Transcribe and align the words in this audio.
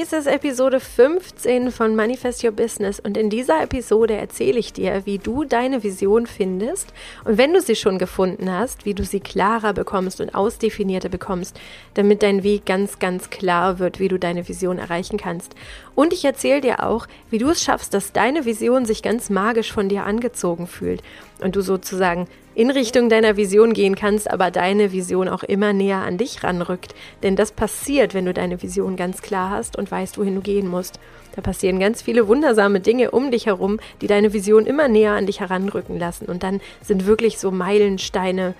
Dies 0.00 0.14
ist 0.14 0.26
Episode 0.26 0.80
15 0.80 1.70
von 1.70 1.94
Manifest 1.94 2.42
Your 2.42 2.52
Business. 2.52 3.00
Und 3.00 3.18
in 3.18 3.28
dieser 3.28 3.62
Episode 3.62 4.14
erzähle 4.14 4.58
ich 4.58 4.72
dir, 4.72 5.02
wie 5.04 5.18
du 5.18 5.44
deine 5.44 5.82
Vision 5.82 6.26
findest. 6.26 6.94
Und 7.24 7.36
wenn 7.36 7.52
du 7.52 7.60
sie 7.60 7.76
schon 7.76 7.98
gefunden 7.98 8.50
hast, 8.50 8.86
wie 8.86 8.94
du 8.94 9.04
sie 9.04 9.20
klarer 9.20 9.74
bekommst 9.74 10.22
und 10.22 10.34
ausdefinierter 10.34 11.10
bekommst, 11.10 11.60
damit 11.92 12.22
dein 12.22 12.42
Weg 12.42 12.64
ganz, 12.64 12.98
ganz 12.98 13.28
klar 13.28 13.78
wird, 13.78 14.00
wie 14.00 14.08
du 14.08 14.18
deine 14.18 14.48
Vision 14.48 14.78
erreichen 14.78 15.18
kannst. 15.18 15.54
Und 15.94 16.14
ich 16.14 16.24
erzähle 16.24 16.62
dir 16.62 16.82
auch, 16.82 17.06
wie 17.28 17.36
du 17.36 17.50
es 17.50 17.62
schaffst, 17.62 17.92
dass 17.92 18.14
deine 18.14 18.46
Vision 18.46 18.86
sich 18.86 19.02
ganz 19.02 19.28
magisch 19.28 19.70
von 19.70 19.90
dir 19.90 20.06
angezogen 20.06 20.66
fühlt. 20.66 21.02
Und 21.42 21.56
du 21.56 21.60
sozusagen 21.60 22.26
in 22.54 22.70
Richtung 22.70 23.08
deiner 23.08 23.36
Vision 23.36 23.72
gehen 23.72 23.94
kannst, 23.94 24.30
aber 24.30 24.50
deine 24.50 24.92
Vision 24.92 25.28
auch 25.28 25.42
immer 25.42 25.72
näher 25.72 25.98
an 25.98 26.18
dich 26.18 26.42
ranrückt. 26.42 26.94
Denn 27.22 27.36
das 27.36 27.52
passiert, 27.52 28.14
wenn 28.14 28.26
du 28.26 28.34
deine 28.34 28.62
Vision 28.62 28.96
ganz 28.96 29.22
klar 29.22 29.50
hast 29.50 29.76
und 29.76 29.90
weißt, 29.90 30.18
wohin 30.18 30.34
du 30.34 30.40
gehen 30.40 30.68
musst. 30.68 30.98
Da 31.34 31.42
passieren 31.42 31.78
ganz 31.78 32.02
viele 32.02 32.26
wundersame 32.26 32.80
Dinge 32.80 33.12
um 33.12 33.30
dich 33.30 33.46
herum, 33.46 33.78
die 34.00 34.06
deine 34.06 34.32
Vision 34.32 34.66
immer 34.66 34.88
näher 34.88 35.12
an 35.12 35.26
dich 35.26 35.40
heranrücken 35.40 35.98
lassen. 35.98 36.26
Und 36.26 36.42
dann 36.42 36.60
sind 36.82 37.06
wirklich 37.06 37.38
so 37.38 37.50
Meilensteine, 37.50 38.54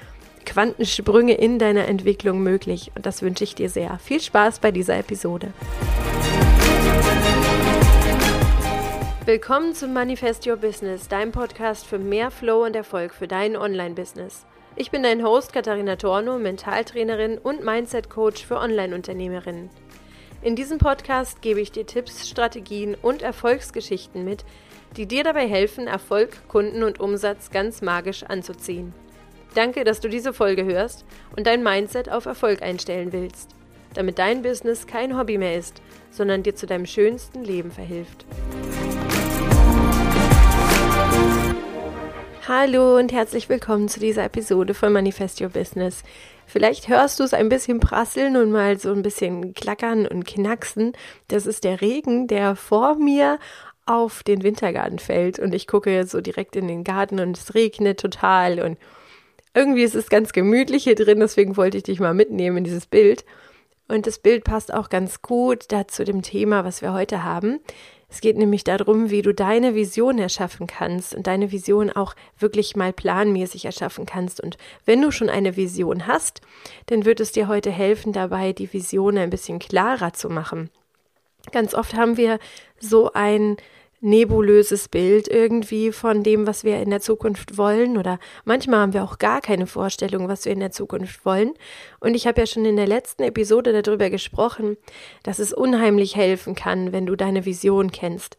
Quantensprünge 0.47 1.35
in 1.35 1.59
deiner 1.59 1.89
Entwicklung 1.89 2.43
möglich. 2.43 2.93
Und 2.95 3.07
das 3.07 3.23
wünsche 3.23 3.45
ich 3.45 3.55
dir 3.55 3.69
sehr. 3.69 3.99
Viel 3.99 4.21
Spaß 4.21 4.61
bei 4.61 4.71
dieser 4.71 4.99
Episode. 4.99 5.53
Willkommen 9.31 9.77
zum 9.77 9.93
Manifest 9.93 10.45
Your 10.49 10.57
Business, 10.57 11.07
deinem 11.07 11.31
Podcast 11.31 11.87
für 11.87 12.01
mehr 12.01 12.33
Flow 12.33 12.65
und 12.65 12.75
Erfolg 12.75 13.15
für 13.15 13.29
dein 13.29 13.57
Online-Business. 13.57 14.45
Ich 14.75 14.91
bin 14.91 15.05
dein 15.05 15.23
Host 15.23 15.53
Katharina 15.53 15.95
Torno, 15.95 16.37
Mentaltrainerin 16.37 17.39
und 17.39 17.65
Mindset-Coach 17.65 18.45
für 18.45 18.57
Online-Unternehmerinnen. 18.57 19.71
In 20.43 20.57
diesem 20.57 20.79
Podcast 20.79 21.43
gebe 21.43 21.61
ich 21.61 21.71
dir 21.71 21.87
Tipps, 21.87 22.29
Strategien 22.29 22.97
und 23.01 23.23
Erfolgsgeschichten 23.23 24.25
mit, 24.25 24.45
die 24.97 25.07
dir 25.07 25.23
dabei 25.23 25.47
helfen, 25.47 25.87
Erfolg, 25.87 26.49
Kunden 26.49 26.83
und 26.83 26.99
Umsatz 26.99 27.53
ganz 27.53 27.83
magisch 27.83 28.25
anzuziehen. 28.25 28.93
Danke, 29.55 29.85
dass 29.85 30.01
du 30.01 30.09
diese 30.09 30.33
Folge 30.33 30.65
hörst 30.65 31.05
und 31.37 31.47
dein 31.47 31.63
Mindset 31.63 32.11
auf 32.11 32.27
Erfolg 32.27 32.63
einstellen 32.63 33.13
willst, 33.13 33.55
damit 33.95 34.19
dein 34.19 34.43
Business 34.43 34.89
kein 34.89 35.17
Hobby 35.17 35.39
mehr 35.39 35.57
ist, 35.57 35.81
sondern 36.11 36.43
dir 36.43 36.57
zu 36.57 36.67
deinem 36.67 36.87
schönsten 36.87 37.45
Leben 37.45 37.71
verhilft. 37.71 38.27
Hallo 42.49 42.97
und 42.97 43.13
herzlich 43.13 43.51
willkommen 43.51 43.89
zu 43.91 44.01
dieser 44.01 44.25
Episode 44.25 44.73
von 44.73 44.95
Manifest 44.95 45.43
Your 45.43 45.51
Business. 45.51 46.03
Vielleicht 46.47 46.89
hörst 46.89 47.21
du 47.21 47.25
es 47.25 47.35
ein 47.35 47.51
bisschen 47.51 47.81
prasseln 47.81 48.39
und 48.39 48.51
mal 48.51 48.79
so 48.79 48.93
ein 48.93 49.03
bisschen 49.03 49.53
klackern 49.53 50.07
und 50.07 50.25
knacksen. 50.27 50.95
Das 51.29 51.45
ist 51.45 51.65
der 51.65 51.83
Regen, 51.83 52.29
der 52.29 52.57
vor 52.57 52.95
mir 52.95 53.39
auf 53.85 54.23
den 54.23 54.43
Wintergarten 54.43 54.99
fällt 54.99 55.39
und 55.39 55.55
ich 55.55 55.67
gucke 55.67 56.07
so 56.07 56.23
direkt 56.23 56.57
in 56.57 56.67
den 56.67 56.83
Garten 56.83 57.21
und 57.21 57.37
es 57.37 57.55
regnet 57.55 58.01
total 58.01 58.61
und 58.61 58.79
irgendwie 59.53 59.83
ist 59.83 59.95
es 59.95 60.09
ganz 60.09 60.33
gemütlich 60.33 60.85
hier 60.85 60.95
drin, 60.95 61.21
deswegen 61.21 61.59
wollte 61.59 61.77
ich 61.77 61.83
dich 61.83 62.01
mal 62.01 62.15
mitnehmen 62.15 62.59
in 62.59 62.65
dieses 62.65 62.87
Bild. 62.87 63.27
Und 63.87 64.07
das 64.07 64.19
Bild 64.19 64.45
passt 64.45 64.73
auch 64.73 64.89
ganz 64.89 65.21
gut 65.21 65.65
dazu 65.69 66.05
dem 66.05 66.23
Thema, 66.23 66.65
was 66.65 66.81
wir 66.81 66.93
heute 66.95 67.23
haben. 67.23 67.61
Es 68.11 68.21
geht 68.21 68.37
nämlich 68.37 68.65
darum, 68.65 69.11
wie 69.11 69.23
du 69.23 69.33
deine 69.33 69.77
Vision 69.77 70.19
erschaffen 70.19 70.67
kannst 70.67 71.15
und 71.15 71.29
deine 71.29 71.53
Vision 71.53 71.91
auch 71.91 72.15
wirklich 72.39 72.75
mal 72.75 72.93
planmäßig 72.93 73.65
erschaffen 73.65 74.05
kannst. 74.05 74.41
Und 74.41 74.59
wenn 74.85 75.01
du 75.01 75.13
schon 75.13 75.31
eine 75.31 75.57
Vision 75.57 76.09
hast, 76.09 76.41
dann 76.87 77.05
wird 77.05 77.21
es 77.21 77.31
dir 77.31 77.47
heute 77.47 77.71
helfen, 77.71 78.13
dabei 78.13 78.53
die 78.53 78.73
Vision 78.73 79.17
ein 79.17 79.31
bisschen 79.31 79.61
klarer 79.61 80.13
zu 80.13 80.29
machen. 80.29 80.71
Ganz 81.53 81.73
oft 81.75 81.95
haben 81.95 82.17
wir 82.17 82.39
so 82.81 83.13
ein 83.13 83.57
nebulöses 84.01 84.89
Bild 84.89 85.29
irgendwie 85.29 85.93
von 85.93 86.23
dem, 86.23 86.47
was 86.47 86.65
wir 86.65 86.81
in 86.81 86.91
der 86.91 87.01
Zukunft 87.01 87.59
wollen 87.59 87.99
oder 87.99 88.19
manchmal 88.45 88.81
haben 88.81 88.93
wir 88.95 89.05
auch 89.05 89.19
gar 89.19 89.41
keine 89.41 89.67
Vorstellung, 89.67 90.29
was 90.29 90.45
wir 90.47 90.53
in 90.53 90.61
der 90.61 90.71
Zukunft 90.71 91.25
wollen. 91.25 91.53
Und 92.01 92.15
ich 92.15 92.27
habe 92.27 92.41
ja 92.41 92.47
schon 92.47 92.65
in 92.65 92.77
der 92.77 92.87
letzten 92.87 93.23
Episode 93.23 93.83
darüber 93.83 94.09
gesprochen, 94.09 94.79
dass 95.23 95.39
es 95.39 95.53
unheimlich 95.53 96.17
helfen 96.17 96.55
kann, 96.55 96.93
wenn 96.93 97.07
du 97.07 97.15
deine 97.15 97.45
Vision 97.45 97.93
kennst. 97.93 98.39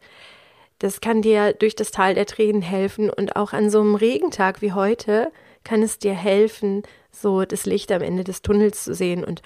Das 0.80 1.00
kann 1.00 1.22
dir 1.22 1.52
durch 1.52 1.76
das 1.76 1.92
Tal 1.92 2.14
der 2.14 2.26
Tränen 2.26 2.62
helfen 2.62 3.08
und 3.08 3.36
auch 3.36 3.52
an 3.52 3.70
so 3.70 3.80
einem 3.80 3.94
Regentag 3.94 4.62
wie 4.62 4.72
heute 4.72 5.30
kann 5.62 5.82
es 5.82 5.98
dir 5.98 6.14
helfen, 6.14 6.82
so 7.12 7.44
das 7.44 7.66
Licht 7.66 7.92
am 7.92 8.02
Ende 8.02 8.24
des 8.24 8.42
Tunnels 8.42 8.82
zu 8.82 8.94
sehen 8.94 9.22
und 9.22 9.42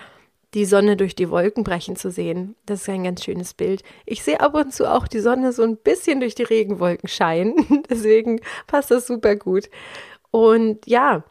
die 0.57 0.65
Sonne 0.65 0.97
durch 0.97 1.15
die 1.15 1.29
Wolken 1.29 1.65
brechen 1.65 1.97
zu 1.97 2.11
sehen. 2.11 2.57
Das 2.65 2.81
ist 2.81 2.89
ein 2.89 3.05
ganz 3.05 3.23
schönes 3.23 3.53
Bild. 3.53 3.83
Ich 4.07 4.23
sehe 4.23 4.41
ab 4.41 4.55
und 4.55 4.73
zu 4.73 4.91
auch 4.91 5.07
die 5.07 5.21
Sonne 5.21 5.53
so 5.53 5.63
ein 5.63 5.77
bisschen 5.77 6.19
durch 6.19 6.35
die 6.35 6.45
Regenwolken 6.45 7.11
scheinen. 7.11 7.85
Deswegen 7.91 8.41
passt 8.67 8.91
das 8.91 9.07
super 9.07 9.37
gut. 9.37 9.69
Und 10.31 10.87
ja, 10.87 11.25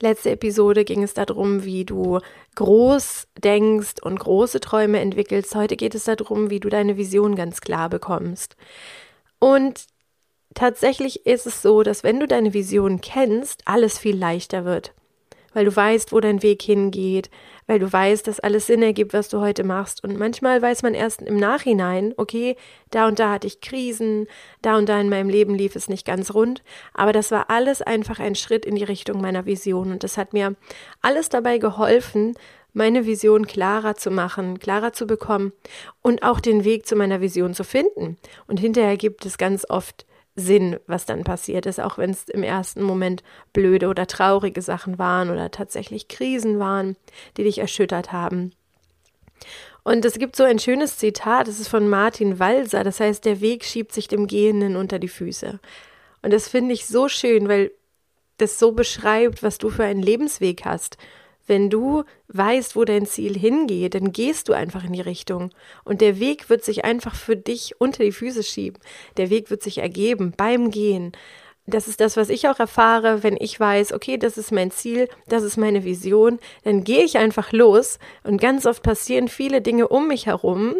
letzte 0.00 0.30
Episode 0.30 0.86
ging 0.86 1.02
es 1.02 1.12
darum, 1.12 1.64
wie 1.64 1.84
du 1.84 2.20
groß 2.54 3.28
denkst 3.36 3.96
und 4.00 4.18
große 4.18 4.60
Träume 4.60 5.00
entwickelst. 5.00 5.54
Heute 5.54 5.76
geht 5.76 5.94
es 5.94 6.04
darum, 6.04 6.48
wie 6.48 6.60
du 6.60 6.70
deine 6.70 6.96
Vision 6.96 7.36
ganz 7.36 7.60
klar 7.60 7.90
bekommst. 7.90 8.56
Und 9.38 9.84
tatsächlich 10.54 11.26
ist 11.26 11.46
es 11.46 11.60
so, 11.60 11.82
dass 11.82 12.04
wenn 12.04 12.20
du 12.20 12.26
deine 12.26 12.54
Vision 12.54 13.02
kennst, 13.02 13.68
alles 13.68 13.98
viel 13.98 14.16
leichter 14.16 14.64
wird 14.64 14.94
weil 15.58 15.64
du 15.64 15.74
weißt, 15.74 16.12
wo 16.12 16.20
dein 16.20 16.42
Weg 16.42 16.62
hingeht, 16.62 17.30
weil 17.68 17.78
du 17.78 17.92
weißt, 17.92 18.26
dass 18.26 18.40
alles 18.40 18.66
Sinn 18.66 18.82
ergibt, 18.82 19.12
was 19.12 19.28
du 19.28 19.40
heute 19.40 19.62
machst. 19.62 20.02
Und 20.02 20.18
manchmal 20.18 20.60
weiß 20.60 20.82
man 20.82 20.94
erst 20.94 21.22
im 21.22 21.36
Nachhinein, 21.36 22.14
okay, 22.16 22.56
da 22.90 23.06
und 23.06 23.18
da 23.20 23.30
hatte 23.30 23.46
ich 23.46 23.60
Krisen, 23.60 24.26
da 24.62 24.76
und 24.78 24.88
da 24.88 24.98
in 25.00 25.10
meinem 25.10 25.28
Leben 25.28 25.54
lief 25.54 25.76
es 25.76 25.88
nicht 25.88 26.06
ganz 26.06 26.34
rund, 26.34 26.62
aber 26.94 27.12
das 27.12 27.30
war 27.30 27.50
alles 27.50 27.82
einfach 27.82 28.18
ein 28.18 28.34
Schritt 28.34 28.64
in 28.64 28.74
die 28.74 28.84
Richtung 28.84 29.20
meiner 29.20 29.44
Vision. 29.44 29.92
Und 29.92 30.02
das 30.02 30.16
hat 30.16 30.32
mir 30.32 30.56
alles 31.02 31.28
dabei 31.28 31.58
geholfen, 31.58 32.34
meine 32.72 33.06
Vision 33.06 33.46
klarer 33.46 33.96
zu 33.96 34.10
machen, 34.10 34.58
klarer 34.58 34.92
zu 34.92 35.06
bekommen 35.06 35.52
und 36.02 36.22
auch 36.22 36.40
den 36.40 36.64
Weg 36.64 36.86
zu 36.86 36.96
meiner 36.96 37.20
Vision 37.20 37.54
zu 37.54 37.64
finden. 37.64 38.16
Und 38.46 38.60
hinterher 38.60 38.96
gibt 38.96 39.26
es 39.26 39.38
ganz 39.38 39.66
oft 39.68 40.06
Sinn, 40.36 40.78
was 40.86 41.04
dann 41.04 41.24
passiert 41.24 41.66
ist, 41.66 41.80
auch 41.80 41.98
wenn 41.98 42.10
es 42.10 42.28
im 42.28 42.42
ersten 42.42 42.82
Moment 42.82 43.22
blöde 43.52 43.88
oder 43.88 44.06
traurige 44.06 44.62
Sachen 44.62 44.98
waren 44.98 45.30
oder 45.30 45.50
tatsächlich 45.50 46.08
Krisen 46.08 46.58
waren, 46.58 46.96
die 47.36 47.44
dich 47.44 47.58
erschüttert 47.58 48.12
haben. 48.12 48.52
Und 49.82 50.04
es 50.04 50.18
gibt 50.18 50.36
so 50.36 50.44
ein 50.44 50.58
schönes 50.58 50.98
Zitat, 50.98 51.48
das 51.48 51.58
ist 51.58 51.68
von 51.68 51.88
Martin 51.88 52.38
Walser, 52.38 52.84
das 52.84 53.00
heißt, 53.00 53.24
der 53.24 53.40
Weg 53.40 53.64
schiebt 53.64 53.92
sich 53.92 54.06
dem 54.06 54.26
Gehenden 54.26 54.76
unter 54.76 54.98
die 54.98 55.08
Füße. 55.08 55.58
Und 56.22 56.32
das 56.32 56.48
finde 56.48 56.74
ich 56.74 56.86
so 56.86 57.08
schön, 57.08 57.48
weil 57.48 57.72
das 58.36 58.58
so 58.58 58.72
beschreibt, 58.72 59.42
was 59.42 59.58
du 59.58 59.70
für 59.70 59.84
einen 59.84 60.02
Lebensweg 60.02 60.64
hast 60.64 60.98
wenn 61.48 61.70
du 61.70 62.04
weißt, 62.28 62.76
wo 62.76 62.84
dein 62.84 63.06
Ziel 63.06 63.36
hingeht, 63.38 63.94
dann 63.94 64.12
gehst 64.12 64.48
du 64.48 64.52
einfach 64.52 64.84
in 64.84 64.92
die 64.92 65.00
Richtung. 65.00 65.50
Und 65.84 66.00
der 66.00 66.20
Weg 66.20 66.50
wird 66.50 66.64
sich 66.64 66.84
einfach 66.84 67.14
für 67.14 67.36
dich 67.36 67.80
unter 67.80 68.04
die 68.04 68.12
Füße 68.12 68.42
schieben. 68.42 68.80
Der 69.16 69.30
Weg 69.30 69.50
wird 69.50 69.62
sich 69.62 69.78
ergeben 69.78 70.32
beim 70.36 70.70
Gehen. 70.70 71.12
Das 71.66 71.86
ist 71.86 72.00
das, 72.00 72.16
was 72.16 72.30
ich 72.30 72.48
auch 72.48 72.58
erfahre, 72.58 73.22
wenn 73.22 73.36
ich 73.38 73.58
weiß, 73.60 73.92
okay, 73.92 74.16
das 74.16 74.38
ist 74.38 74.52
mein 74.52 74.70
Ziel, 74.70 75.08
das 75.26 75.42
ist 75.42 75.58
meine 75.58 75.84
Vision, 75.84 76.38
dann 76.64 76.82
gehe 76.82 77.04
ich 77.04 77.18
einfach 77.18 77.52
los 77.52 77.98
und 78.24 78.40
ganz 78.40 78.64
oft 78.64 78.82
passieren 78.82 79.28
viele 79.28 79.60
Dinge 79.60 79.88
um 79.88 80.08
mich 80.08 80.26
herum, 80.26 80.76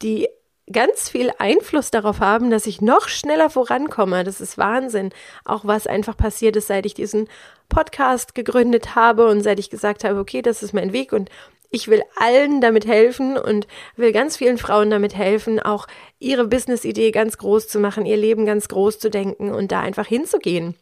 die 0.00 0.28
ganz 0.72 1.08
viel 1.08 1.30
Einfluss 1.38 1.90
darauf 1.90 2.20
haben, 2.20 2.50
dass 2.50 2.66
ich 2.66 2.80
noch 2.80 3.08
schneller 3.08 3.50
vorankomme. 3.50 4.24
Das 4.24 4.40
ist 4.40 4.58
Wahnsinn. 4.58 5.10
Auch 5.44 5.64
was 5.64 5.86
einfach 5.86 6.16
passiert 6.16 6.56
ist, 6.56 6.66
seit 6.68 6.86
ich 6.86 6.94
diesen 6.94 7.28
Podcast 7.68 8.34
gegründet 8.34 8.94
habe 8.94 9.28
und 9.28 9.42
seit 9.42 9.58
ich 9.58 9.70
gesagt 9.70 10.04
habe, 10.04 10.18
okay, 10.18 10.42
das 10.42 10.62
ist 10.62 10.72
mein 10.72 10.92
Weg 10.92 11.12
und 11.12 11.30
ich 11.70 11.88
will 11.88 12.02
allen 12.16 12.60
damit 12.60 12.86
helfen 12.86 13.36
und 13.36 13.66
will 13.96 14.12
ganz 14.12 14.36
vielen 14.36 14.58
Frauen 14.58 14.90
damit 14.90 15.14
helfen, 15.14 15.60
auch 15.60 15.86
ihre 16.18 16.46
Business-Idee 16.46 17.10
ganz 17.10 17.36
groß 17.36 17.68
zu 17.68 17.78
machen, 17.78 18.06
ihr 18.06 18.16
Leben 18.16 18.46
ganz 18.46 18.68
groß 18.68 18.98
zu 18.98 19.10
denken 19.10 19.52
und 19.52 19.70
da 19.70 19.80
einfach 19.80 20.06
hinzugehen. 20.06 20.76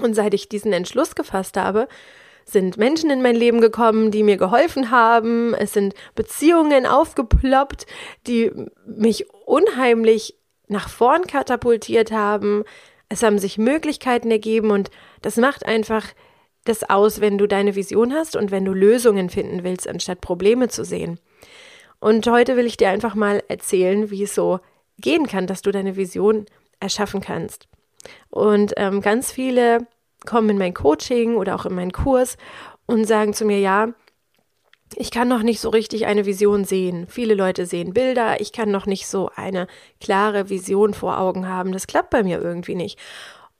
Und 0.00 0.14
seit 0.14 0.34
ich 0.34 0.48
diesen 0.48 0.72
Entschluss 0.72 1.14
gefasst 1.14 1.56
habe, 1.56 1.86
sind 2.44 2.76
Menschen 2.76 3.10
in 3.10 3.22
mein 3.22 3.36
Leben 3.36 3.60
gekommen, 3.60 4.10
die 4.10 4.22
mir 4.22 4.36
geholfen 4.36 4.90
haben. 4.90 5.54
Es 5.54 5.72
sind 5.72 5.94
Beziehungen 6.14 6.86
aufgeploppt, 6.86 7.86
die 8.26 8.50
mich 8.86 9.26
unheimlich 9.46 10.36
nach 10.68 10.88
vorn 10.88 11.26
katapultiert 11.26 12.12
haben. 12.12 12.64
Es 13.08 13.22
haben 13.22 13.38
sich 13.38 13.58
Möglichkeiten 13.58 14.30
ergeben 14.30 14.70
und 14.70 14.90
das 15.22 15.36
macht 15.36 15.66
einfach 15.66 16.06
das 16.64 16.88
aus, 16.88 17.20
wenn 17.20 17.38
du 17.38 17.46
deine 17.46 17.74
Vision 17.74 18.12
hast 18.14 18.36
und 18.36 18.50
wenn 18.50 18.64
du 18.64 18.72
Lösungen 18.72 19.30
finden 19.30 19.64
willst, 19.64 19.88
anstatt 19.88 20.20
Probleme 20.20 20.68
zu 20.68 20.84
sehen. 20.84 21.18
Und 21.98 22.26
heute 22.26 22.56
will 22.56 22.66
ich 22.66 22.76
dir 22.76 22.88
einfach 22.90 23.14
mal 23.14 23.42
erzählen, 23.48 24.10
wie 24.10 24.22
es 24.22 24.34
so 24.34 24.60
gehen 24.98 25.26
kann, 25.26 25.46
dass 25.46 25.62
du 25.62 25.70
deine 25.70 25.96
Vision 25.96 26.46
erschaffen 26.78 27.20
kannst. 27.20 27.68
Und 28.30 28.72
ähm, 28.76 29.00
ganz 29.00 29.32
viele 29.32 29.86
kommen 30.26 30.50
in 30.50 30.58
mein 30.58 30.74
Coaching 30.74 31.36
oder 31.36 31.54
auch 31.54 31.66
in 31.66 31.74
meinen 31.74 31.92
Kurs 31.92 32.36
und 32.86 33.06
sagen 33.06 33.34
zu 33.34 33.44
mir, 33.44 33.58
ja, 33.58 33.94
ich 34.96 35.10
kann 35.10 35.28
noch 35.28 35.42
nicht 35.42 35.60
so 35.60 35.68
richtig 35.68 36.06
eine 36.06 36.26
Vision 36.26 36.64
sehen. 36.64 37.06
Viele 37.08 37.34
Leute 37.34 37.66
sehen 37.66 37.94
Bilder, 37.94 38.40
ich 38.40 38.52
kann 38.52 38.70
noch 38.70 38.86
nicht 38.86 39.06
so 39.06 39.30
eine 39.36 39.66
klare 40.00 40.48
Vision 40.48 40.94
vor 40.94 41.18
Augen 41.18 41.48
haben. 41.48 41.72
Das 41.72 41.86
klappt 41.86 42.10
bei 42.10 42.22
mir 42.22 42.40
irgendwie 42.40 42.74
nicht. 42.74 42.98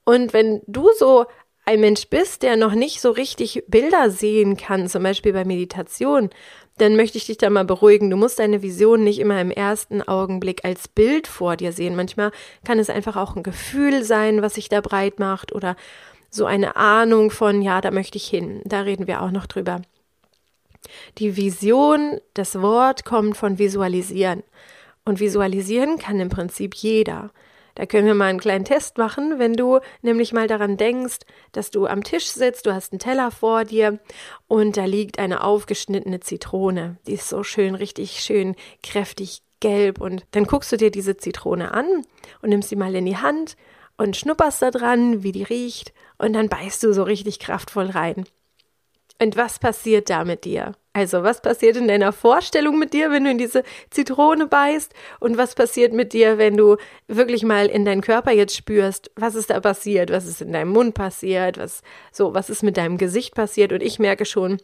Und 0.05 0.33
wenn 0.33 0.61
du 0.67 0.89
so 0.99 1.27
ein 1.67 1.81
Mensch 1.81 2.09
bist, 2.09 2.43
der 2.43 2.57
noch 2.57 2.75
nicht 2.75 3.01
so 3.01 3.11
richtig 3.11 3.63
Bilder 3.69 4.11
sehen 4.11 4.57
kann, 4.57 4.89
zum 4.89 5.05
Beispiel 5.05 5.33
bei 5.33 5.45
Meditation, 5.45 6.31
dann 6.79 6.97
möchte 6.97 7.19
ich 7.19 7.27
dich 7.27 7.37
da 7.37 7.51
mal 7.51 7.65
beruhigen. 7.65 8.11
Du 8.11 8.17
musst 8.17 8.39
deine 8.39 8.63
Vision 8.63 9.05
nicht 9.05 9.21
immer 9.21 9.41
im 9.41 9.51
ersten 9.51 10.03
Augenblick 10.03 10.65
als 10.65 10.89
Bild 10.89 11.27
vor 11.27 11.57
dir 11.57 11.73
sehen. 11.73 11.95
Manchmal 11.95 12.33
kann 12.65 12.79
es 12.79 12.91
einfach 12.91 13.17
auch 13.17 13.37
ein 13.37 13.43
Gefühl 13.43 14.03
sein, 14.03 14.43
was 14.43 14.55
sich 14.55 14.69
da 14.69 14.81
breit 14.81 15.21
macht 15.21 15.53
oder 15.53 15.77
so 16.31 16.47
eine 16.47 16.77
Ahnung 16.77 17.31
von, 17.31 17.61
ja, 17.63 17.81
da 17.81 17.91
möchte 17.91 18.17
ich 18.17 18.27
hin. 18.27 18.63
Da 18.65 18.83
reden 18.83 19.07
wir 19.07 19.23
auch 19.23 19.31
noch 19.31 19.47
drüber. 19.47 19.83
Die 21.19 21.37
Vision, 21.37 22.21
das 22.35 22.61
Wort 22.61 23.05
kommt 23.05 23.37
von 23.37 23.59
visualisieren. 23.59 24.43
Und 25.05 25.21
visualisieren 25.21 25.99
kann 25.99 26.21
im 26.21 26.29
Prinzip 26.29 26.75
jeder. 26.75 27.31
Da 27.75 27.87
können 27.87 28.07
wir 28.07 28.15
mal 28.15 28.27
einen 28.27 28.41
kleinen 28.41 28.65
Test 28.65 28.99
machen, 28.99 29.39
wenn 29.39 29.55
du 29.55 29.81
nämlich 30.03 30.33
mal 30.33 30.47
daran 30.47 30.77
denkst, 30.77 31.21
dass 31.53 31.71
du 31.71 31.87
am 31.87 32.05
Tisch 32.05 32.27
sitzt, 32.27 32.67
du 32.67 32.75
hast 32.75 32.93
einen 32.93 32.99
Teller 32.99 33.31
vor 33.31 33.65
dir 33.65 33.99
und 34.49 34.77
da 34.77 34.85
liegt 34.85 35.19
eine 35.19 35.43
aufgeschnittene 35.43 36.21
Zitrone. 36.21 36.99
Die 37.07 37.15
ist 37.15 37.29
so 37.29 37.43
schön, 37.43 37.75
richtig 37.75 38.21
schön 38.21 38.55
kräftig 38.83 39.43
gelb 39.61 40.01
und 40.01 40.25
dann 40.33 40.45
guckst 40.45 40.73
du 40.73 40.77
dir 40.77 40.91
diese 40.91 41.17
Zitrone 41.17 41.73
an 41.73 41.87
und 42.43 42.51
nimmst 42.51 42.71
sie 42.71 42.77
mal 42.77 42.95
in 42.95 43.07
die 43.07 43.19
Hand 43.19 43.57
und 44.01 44.17
schnupperst 44.17 44.63
da 44.63 44.71
dran, 44.71 45.23
wie 45.23 45.31
die 45.31 45.43
riecht 45.43 45.93
und 46.17 46.33
dann 46.33 46.49
beißt 46.49 46.83
du 46.83 46.95
so 46.95 47.03
richtig 47.03 47.39
kraftvoll 47.39 47.91
rein. 47.91 48.25
Und 49.21 49.37
was 49.37 49.59
passiert 49.59 50.09
da 50.09 50.25
mit 50.25 50.47
dir? 50.47 50.73
Also, 50.95 51.23
was 51.23 51.43
passiert 51.43 51.77
in 51.77 51.87
deiner 51.87 52.11
Vorstellung 52.11 52.79
mit 52.79 52.95
dir, 52.95 53.11
wenn 53.11 53.25
du 53.25 53.31
in 53.31 53.37
diese 53.37 53.63
Zitrone 53.91 54.47
beißt? 54.47 54.95
Und 55.21 55.37
was 55.37 55.55
passiert 55.55 55.93
mit 55.93 56.15
dir, 56.15 56.39
wenn 56.39 56.57
du 56.57 56.79
wirklich 57.09 57.43
mal 57.43 57.67
in 57.67 57.85
deinen 57.85 58.01
Körper 58.01 58.33
jetzt 58.33 58.57
spürst, 58.57 59.11
was 59.17 59.35
ist 59.35 59.51
da 59.51 59.61
passiert? 59.61 60.11
Was 60.11 60.27
ist 60.27 60.41
in 60.41 60.55
deinem 60.55 60.71
Mund 60.71 60.95
passiert? 60.95 61.59
Was, 61.59 61.83
so, 62.11 62.33
was 62.33 62.49
ist 62.49 62.63
mit 62.63 62.79
deinem 62.79 62.97
Gesicht 62.97 63.35
passiert? 63.35 63.71
Und 63.71 63.83
ich 63.83 63.99
merke 63.99 64.25
schon, 64.25 64.57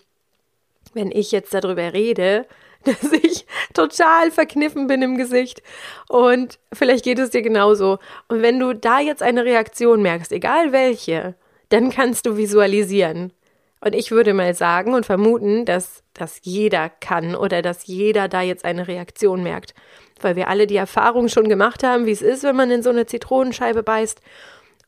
wenn 0.94 1.10
ich 1.10 1.30
jetzt 1.30 1.52
darüber 1.52 1.92
rede, 1.92 2.46
dass 2.84 3.12
ich 3.12 3.46
total 3.74 4.30
verkniffen 4.30 4.86
bin 4.86 5.02
im 5.02 5.16
Gesicht. 5.16 5.62
Und 6.08 6.58
vielleicht 6.72 7.04
geht 7.04 7.18
es 7.18 7.30
dir 7.30 7.42
genauso. 7.42 7.98
Und 8.28 8.42
wenn 8.42 8.58
du 8.58 8.74
da 8.74 9.00
jetzt 9.00 9.22
eine 9.22 9.44
Reaktion 9.44 10.02
merkst, 10.02 10.32
egal 10.32 10.72
welche, 10.72 11.34
dann 11.68 11.90
kannst 11.90 12.26
du 12.26 12.36
visualisieren. 12.36 13.32
Und 13.80 13.94
ich 13.94 14.10
würde 14.10 14.34
mal 14.34 14.54
sagen 14.54 14.94
und 14.94 15.06
vermuten, 15.06 15.64
dass 15.64 16.02
das 16.14 16.40
jeder 16.42 16.88
kann 16.88 17.34
oder 17.34 17.62
dass 17.62 17.86
jeder 17.86 18.28
da 18.28 18.40
jetzt 18.40 18.64
eine 18.64 18.88
Reaktion 18.88 19.42
merkt, 19.42 19.74
weil 20.20 20.34
wir 20.34 20.48
alle 20.48 20.66
die 20.66 20.76
Erfahrung 20.76 21.28
schon 21.28 21.48
gemacht 21.48 21.82
haben, 21.82 22.06
wie 22.06 22.12
es 22.12 22.22
ist, 22.22 22.42
wenn 22.42 22.56
man 22.56 22.70
in 22.70 22.82
so 22.82 22.90
eine 22.90 23.06
Zitronenscheibe 23.06 23.82
beißt 23.82 24.20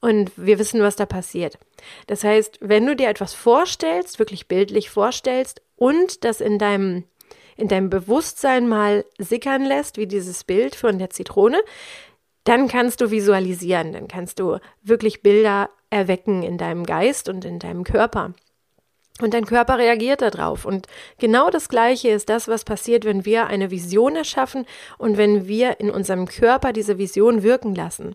und 0.00 0.32
wir 0.37 0.58
wissen, 0.58 0.81
was 0.81 0.96
da 0.96 1.06
passiert. 1.06 1.58
Das 2.06 2.25
heißt, 2.25 2.58
wenn 2.61 2.87
du 2.87 2.96
dir 2.96 3.08
etwas 3.08 3.35
vorstellst, 3.35 4.19
wirklich 4.19 4.49
bildlich 4.49 4.90
vorstellst 4.90 5.61
und 5.76 6.25
das 6.25 6.40
in 6.40 6.58
deinem 6.58 7.05
in 7.58 7.69
deinem 7.69 7.90
Bewusstsein 7.90 8.69
mal 8.69 9.05
sickern 9.19 9.64
lässt, 9.64 9.99
wie 9.99 10.06
dieses 10.06 10.44
Bild 10.44 10.75
von 10.75 10.99
der 10.99 11.10
Zitrone, 11.10 11.60
dann 12.44 12.69
kannst 12.69 13.00
du 13.00 13.10
visualisieren, 13.10 13.93
dann 13.93 14.08
kannst 14.08 14.38
du 14.38 14.58
wirklich 14.82 15.22
Bilder 15.22 15.69
erwecken 15.90 16.43
in 16.43 16.56
deinem 16.56 16.87
Geist 16.87 17.28
und 17.28 17.44
in 17.44 17.58
deinem 17.58 17.84
Körper. 17.84 18.32
Und 19.20 19.34
dein 19.34 19.44
Körper 19.44 19.78
reagiert 19.78 20.22
darauf. 20.22 20.64
Und 20.64 20.87
genau 21.19 21.50
das 21.50 21.69
Gleiche 21.69 22.10
ist 22.10 22.28
das, 22.28 22.46
was 22.46 22.64
passiert, 22.64 23.05
wenn 23.05 23.25
wir 23.25 23.49
eine 23.49 23.72
Vision 23.72 24.14
erschaffen 24.14 24.64
und 24.96 25.16
wenn 25.16 25.49
wir 25.49 25.81
in 25.81 25.90
unserem 25.90 26.26
Körper 26.26 26.72
diese 26.72 26.99
Vision 26.99 27.43
wirken 27.43 27.75
lassen. 27.75 28.14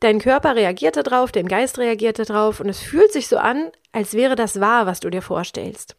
Dein 0.00 0.18
Körper 0.18 0.56
reagiert 0.56 0.96
darauf, 0.96 1.32
dein 1.32 1.48
Geist 1.48 1.78
reagiert 1.78 2.18
darauf 2.18 2.60
und 2.60 2.68
es 2.68 2.80
fühlt 2.80 3.12
sich 3.12 3.28
so 3.28 3.38
an, 3.38 3.70
als 3.92 4.14
wäre 4.14 4.36
das 4.36 4.60
wahr, 4.60 4.84
was 4.84 5.00
du 5.00 5.08
dir 5.08 5.22
vorstellst. 5.22 5.96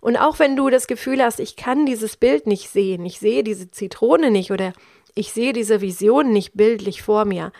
Und 0.00 0.16
auch 0.16 0.38
wenn 0.38 0.56
du 0.56 0.70
das 0.70 0.86
Gefühl 0.86 1.22
hast, 1.22 1.40
ich 1.40 1.56
kann 1.56 1.86
dieses 1.86 2.16
Bild 2.16 2.46
nicht 2.46 2.70
sehen, 2.70 3.04
ich 3.04 3.18
sehe 3.18 3.44
diese 3.44 3.70
Zitrone 3.70 4.30
nicht 4.30 4.50
oder 4.50 4.72
ich 5.14 5.32
sehe 5.32 5.52
diese 5.52 5.80
Vision 5.80 6.32
nicht 6.32 6.54
bildlich 6.54 7.02
vor 7.02 7.24
mir, 7.24 7.52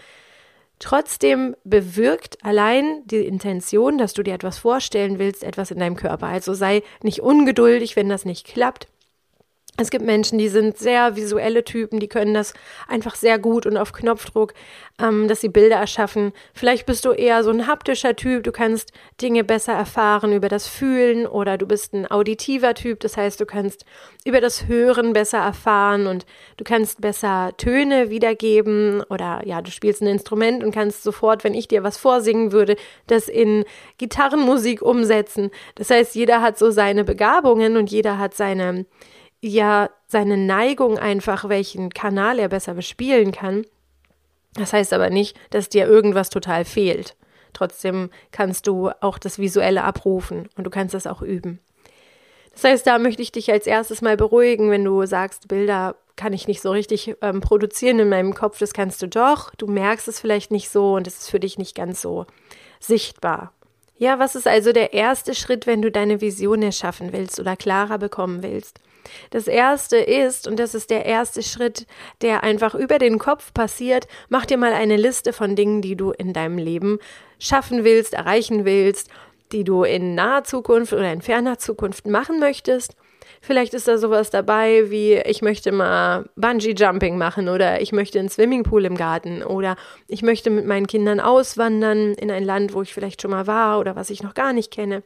Trotzdem 0.81 1.55
bewirkt 1.63 2.39
allein 2.43 3.03
die 3.05 3.27
Intention, 3.27 3.99
dass 3.99 4.15
du 4.15 4.23
dir 4.23 4.33
etwas 4.33 4.57
vorstellen 4.57 5.19
willst, 5.19 5.45
etwas 5.45 5.71
in 5.71 5.79
deinem 5.79 5.95
Körper. 5.95 6.27
Also 6.27 6.55
sei 6.55 6.83
nicht 7.03 7.21
ungeduldig, 7.21 7.97
wenn 7.97 8.09
das 8.09 8.25
nicht 8.25 8.47
klappt. 8.47 8.89
Es 9.77 9.91
gibt 9.91 10.05
Menschen, 10.05 10.39
die 10.39 10.49
sind 10.49 10.77
sehr 10.77 11.17
visuelle 11.17 11.65
Typen, 11.65 12.01
die 12.01 12.09
können 12.09 12.35
das 12.35 12.53
einfach 12.87 13.15
sehr 13.15 13.39
gut 13.39 13.65
und 13.65 13.79
auf 13.79 13.93
Knopfdruck, 13.93 14.53
ähm, 15.01 15.27
dass 15.27 15.41
sie 15.41 15.49
Bilder 15.49 15.77
erschaffen. 15.77 16.33
Vielleicht 16.53 16.85
bist 16.85 17.05
du 17.05 17.13
eher 17.13 17.43
so 17.45 17.51
ein 17.51 17.67
haptischer 17.67 18.15
Typ, 18.15 18.45
du 18.45 18.53
kannst 18.53 18.93
Dinge 19.23 19.43
besser 19.43 19.73
erfahren 19.73 20.33
über 20.33 20.49
das 20.49 20.67
Fühlen 20.67 21.27
oder 21.27 21.57
du 21.57 21.67
bist 21.67 21.95
ein 21.95 22.11
auditiver 22.11 22.75
Typ, 22.75 23.01
das 23.01 23.17
heißt, 23.17 23.41
du 23.41 23.47
kannst 23.47 23.87
über 24.27 24.41
das 24.43 24.67
Hören 24.67 25.15
besser 25.15 25.39
erfahren 25.39 26.07
und 26.07 26.27
du 26.59 26.65
kannst 26.65 27.01
besser 27.01 27.53
Töne 27.57 28.11
wiedergeben 28.11 29.03
oder 29.09 29.41
ja, 29.47 29.63
du 29.63 29.71
spielst 29.71 30.03
ein 30.03 30.09
Instrument 30.09 30.63
und 30.63 30.73
kannst 30.73 31.05
sofort, 31.05 31.43
wenn 31.43 31.55
ich 31.55 31.69
dir 31.69 31.83
was 31.83 31.97
vorsingen 31.97 32.53
würde, 32.53 32.77
das 33.07 33.29
in 33.29 33.65
Gitarrenmusik 33.97 34.83
umsetzen. 34.83 35.51
Das 35.77 35.89
heißt, 35.89 36.15
jeder 36.15 36.43
hat 36.43 36.59
so 36.59 36.71
seine 36.71 37.05
Begabungen 37.05 37.79
und 37.79 37.91
jeder 37.91 38.19
hat 38.19 38.35
seine 38.35 38.85
ja 39.41 39.91
seine 40.07 40.37
Neigung 40.37 40.99
einfach, 40.99 41.49
welchen 41.49 41.91
Kanal 41.91 42.39
er 42.39 42.49
besser 42.49 42.75
bespielen 42.75 43.33
kann. 43.33 43.65
Das 44.55 44.73
heißt 44.73 44.93
aber 44.93 45.11
nicht, 45.11 45.39
dass 45.51 45.69
dir 45.69 45.87
irgendwas 45.87 46.31
total 46.31 46.65
fehlt. 46.65 47.17
Trotzdem 47.53 48.11
kannst 48.33 48.67
du 48.67 48.91
auch 49.01 49.19
das 49.19 49.39
Visuelle 49.39 49.85
abrufen 49.85 50.49
und 50.57 50.65
du 50.65 50.71
kannst 50.71 50.95
das 50.95 51.07
auch 51.07 51.23
üben. 51.23 51.61
Das 52.53 52.65
heißt, 52.65 52.87
da 52.87 52.99
möchte 52.99 53.23
ich 53.23 53.33
dich 53.33 53.51
als 53.51 53.67
erstes 53.67 54.03
mal 54.03 54.17
beruhigen, 54.17 54.71
wenn 54.71 54.85
du 54.85 55.07
sagst, 55.07 55.49
Bilder 55.49 55.97
kann 56.17 56.33
ich 56.33 56.49
nicht 56.49 56.61
so 56.61 56.71
richtig 56.71 57.17
ähm, 57.23 57.41
produzieren 57.41 57.99
in 58.01 58.09
meinem 58.09 58.35
Kopf, 58.35 58.59
das 58.59 58.73
kannst 58.73 59.01
du 59.01 59.09
doch, 59.09 59.55
du 59.55 59.67
merkst 59.67 60.09
es 60.09 60.21
vielleicht 60.21 60.51
nicht 60.51 60.69
so 60.69 60.95
und 60.95 61.07
es 61.07 61.21
ist 61.21 61.31
für 61.31 61.41
dich 61.41 61.57
nicht 61.57 61.75
ganz 61.75 62.03
so 62.03 62.27
sichtbar. 62.79 63.53
Ja, 63.97 64.19
was 64.19 64.35
ist 64.35 64.47
also 64.47 64.73
der 64.73 64.93
erste 64.93 65.35
Schritt, 65.35 65.67
wenn 65.67 65.81
du 65.81 65.91
deine 65.91 66.21
Vision 66.21 66.63
erschaffen 66.63 67.13
willst 67.13 67.39
oder 67.39 67.57
klarer 67.57 67.99
bekommen 67.99 68.43
willst? 68.43 68.81
Das 69.31 69.47
erste 69.47 69.97
ist, 69.97 70.47
und 70.47 70.59
das 70.59 70.75
ist 70.75 70.91
der 70.91 71.07
erste 71.07 71.43
Schritt, 71.43 71.87
der 72.23 72.43
einfach 72.43 72.75
über 72.75 72.99
den 72.99 73.19
Kopf 73.19 73.53
passiert, 73.55 74.07
mach 74.29 74.47
dir 74.47 74.57
mal 74.57 74.73
eine 74.73 74.97
Liste 74.97 75.33
von 75.33 75.57
Dingen, 75.57 75.83
die 75.83 75.97
du 75.97 76.11
in 76.11 76.33
deinem 76.33 76.59
Leben 76.59 76.99
schaffen 77.39 77.85
willst, 77.85 78.15
erreichen 78.15 78.65
willst, 78.65 79.09
die 79.53 79.65
du 79.65 79.83
in 79.85 80.15
naher 80.15 80.45
Zukunft 80.45 80.93
oder 80.93 81.13
in 81.13 81.23
ferner 81.23 81.59
Zukunft 81.59 82.07
machen 82.07 82.39
möchtest. 82.39 82.95
Vielleicht 83.43 83.73
ist 83.73 83.89
da 83.89 83.97
sowas 83.97 84.31
dabei 84.31 84.91
wie, 84.91 85.15
ich 85.15 85.41
möchte 85.41 85.73
mal 85.73 86.29
Bungee 86.37 86.75
Jumping 86.77 87.17
machen 87.17 87.49
oder 87.49 87.81
ich 87.81 87.91
möchte 87.91 88.19
einen 88.19 88.29
Swimmingpool 88.29 88.85
im 88.85 88.97
Garten 88.97 89.43
oder 89.43 89.77
ich 90.09 90.23
möchte 90.23 90.51
mit 90.51 90.67
meinen 90.67 90.87
Kindern 90.87 91.21
auswandern 91.21 92.15
in 92.15 92.31
ein 92.31 92.45
Land, 92.45 92.75
wo 92.75 92.83
ich 92.83 92.93
vielleicht 92.93 93.23
schon 93.23 93.31
mal 93.31 93.47
war 93.47 93.79
oder 93.79 93.97
was 93.97 94.11
ich 94.11 94.23
noch 94.23 94.35
gar 94.35 94.53
nicht 94.53 94.71
kenne. 94.71 95.03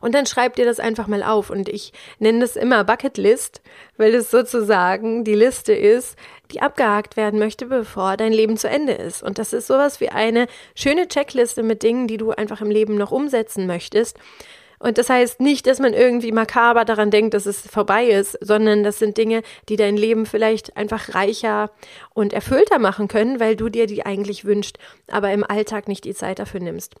Und 0.00 0.14
dann 0.14 0.26
schreib 0.26 0.56
dir 0.56 0.64
das 0.64 0.80
einfach 0.80 1.06
mal 1.06 1.22
auf. 1.22 1.50
Und 1.50 1.68
ich 1.68 1.92
nenne 2.18 2.40
das 2.40 2.56
immer 2.56 2.84
Bucketlist, 2.84 3.62
weil 3.96 4.14
es 4.14 4.30
sozusagen 4.30 5.24
die 5.24 5.34
Liste 5.34 5.72
ist, 5.72 6.16
die 6.52 6.60
abgehakt 6.60 7.16
werden 7.16 7.38
möchte, 7.38 7.66
bevor 7.66 8.16
dein 8.16 8.32
Leben 8.32 8.56
zu 8.56 8.68
Ende 8.68 8.92
ist. 8.92 9.22
Und 9.22 9.38
das 9.38 9.52
ist 9.52 9.66
sowas 9.66 10.00
wie 10.00 10.10
eine 10.10 10.46
schöne 10.74 11.08
Checkliste 11.08 11.62
mit 11.62 11.82
Dingen, 11.82 12.06
die 12.06 12.16
du 12.16 12.30
einfach 12.30 12.60
im 12.60 12.70
Leben 12.70 12.96
noch 12.96 13.10
umsetzen 13.10 13.66
möchtest. 13.66 14.18
Und 14.78 14.98
das 14.98 15.08
heißt 15.08 15.40
nicht, 15.40 15.66
dass 15.66 15.78
man 15.78 15.94
irgendwie 15.94 16.32
makaber 16.32 16.84
daran 16.84 17.10
denkt, 17.10 17.34
dass 17.34 17.46
es 17.46 17.60
vorbei 17.60 18.06
ist, 18.06 18.38
sondern 18.40 18.84
das 18.84 18.98
sind 18.98 19.16
Dinge, 19.16 19.42
die 19.68 19.76
dein 19.76 19.96
Leben 19.96 20.26
vielleicht 20.26 20.76
einfach 20.76 21.14
reicher 21.14 21.70
und 22.12 22.32
erfüllter 22.32 22.78
machen 22.78 23.08
können, 23.08 23.40
weil 23.40 23.56
du 23.56 23.70
dir 23.70 23.86
die 23.86 24.04
eigentlich 24.04 24.44
wünscht, 24.44 24.76
aber 25.10 25.32
im 25.32 25.44
Alltag 25.44 25.88
nicht 25.88 26.04
die 26.04 26.14
Zeit 26.14 26.38
dafür 26.38 26.60
nimmst. 26.60 26.94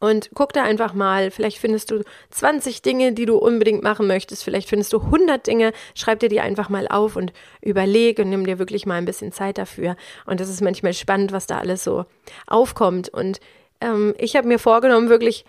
Und 0.00 0.30
guck 0.34 0.54
da 0.54 0.62
einfach 0.64 0.94
mal, 0.94 1.30
vielleicht 1.30 1.58
findest 1.58 1.90
du 1.90 2.02
20 2.30 2.82
Dinge, 2.82 3.12
die 3.12 3.26
du 3.26 3.36
unbedingt 3.36 3.82
machen 3.82 4.06
möchtest, 4.06 4.42
vielleicht 4.42 4.68
findest 4.68 4.92
du 4.94 5.00
100 5.00 5.46
Dinge, 5.46 5.72
schreib 5.94 6.20
dir 6.20 6.30
die 6.30 6.40
einfach 6.40 6.70
mal 6.70 6.88
auf 6.88 7.16
und 7.16 7.32
überleg 7.60 8.18
und 8.18 8.30
nimm 8.30 8.46
dir 8.46 8.58
wirklich 8.58 8.86
mal 8.86 8.94
ein 8.94 9.04
bisschen 9.04 9.30
Zeit 9.30 9.58
dafür. 9.58 9.96
Und 10.24 10.40
das 10.40 10.48
ist 10.48 10.62
manchmal 10.62 10.94
spannend, 10.94 11.32
was 11.32 11.46
da 11.46 11.58
alles 11.58 11.84
so 11.84 12.06
aufkommt. 12.46 13.10
Und 13.10 13.40
ähm, 13.82 14.14
ich 14.18 14.36
habe 14.36 14.48
mir 14.48 14.58
vorgenommen, 14.58 15.10
wirklich 15.10 15.44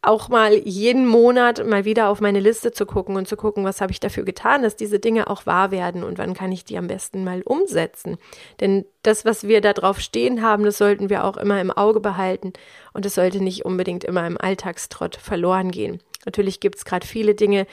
auch 0.00 0.28
mal 0.28 0.54
jeden 0.54 1.06
Monat 1.06 1.66
mal 1.66 1.84
wieder 1.84 2.08
auf 2.08 2.20
meine 2.20 2.38
Liste 2.38 2.70
zu 2.70 2.86
gucken 2.86 3.16
und 3.16 3.26
zu 3.26 3.36
gucken, 3.36 3.64
was 3.64 3.80
habe 3.80 3.90
ich 3.90 3.98
dafür 3.98 4.24
getan, 4.24 4.62
dass 4.62 4.76
diese 4.76 5.00
Dinge 5.00 5.28
auch 5.28 5.44
wahr 5.44 5.70
werden 5.70 6.04
und 6.04 6.18
wann 6.18 6.34
kann 6.34 6.52
ich 6.52 6.64
die 6.64 6.78
am 6.78 6.86
besten 6.86 7.24
mal 7.24 7.42
umsetzen. 7.42 8.16
Denn 8.60 8.84
das, 9.02 9.24
was 9.24 9.48
wir 9.48 9.60
da 9.60 9.72
drauf 9.72 10.00
stehen 10.00 10.40
haben, 10.40 10.64
das 10.64 10.78
sollten 10.78 11.10
wir 11.10 11.24
auch 11.24 11.36
immer 11.36 11.60
im 11.60 11.72
Auge 11.72 12.00
behalten 12.00 12.52
und 12.92 13.06
es 13.06 13.16
sollte 13.16 13.42
nicht 13.42 13.64
unbedingt 13.64 14.04
immer 14.04 14.26
im 14.26 14.38
Alltagstrott 14.40 15.16
verloren 15.16 15.72
gehen. 15.72 16.00
Natürlich 16.24 16.60
gibt 16.60 16.76
es 16.76 16.84
gerade 16.84 17.06
viele 17.06 17.34
Dinge, 17.34 17.66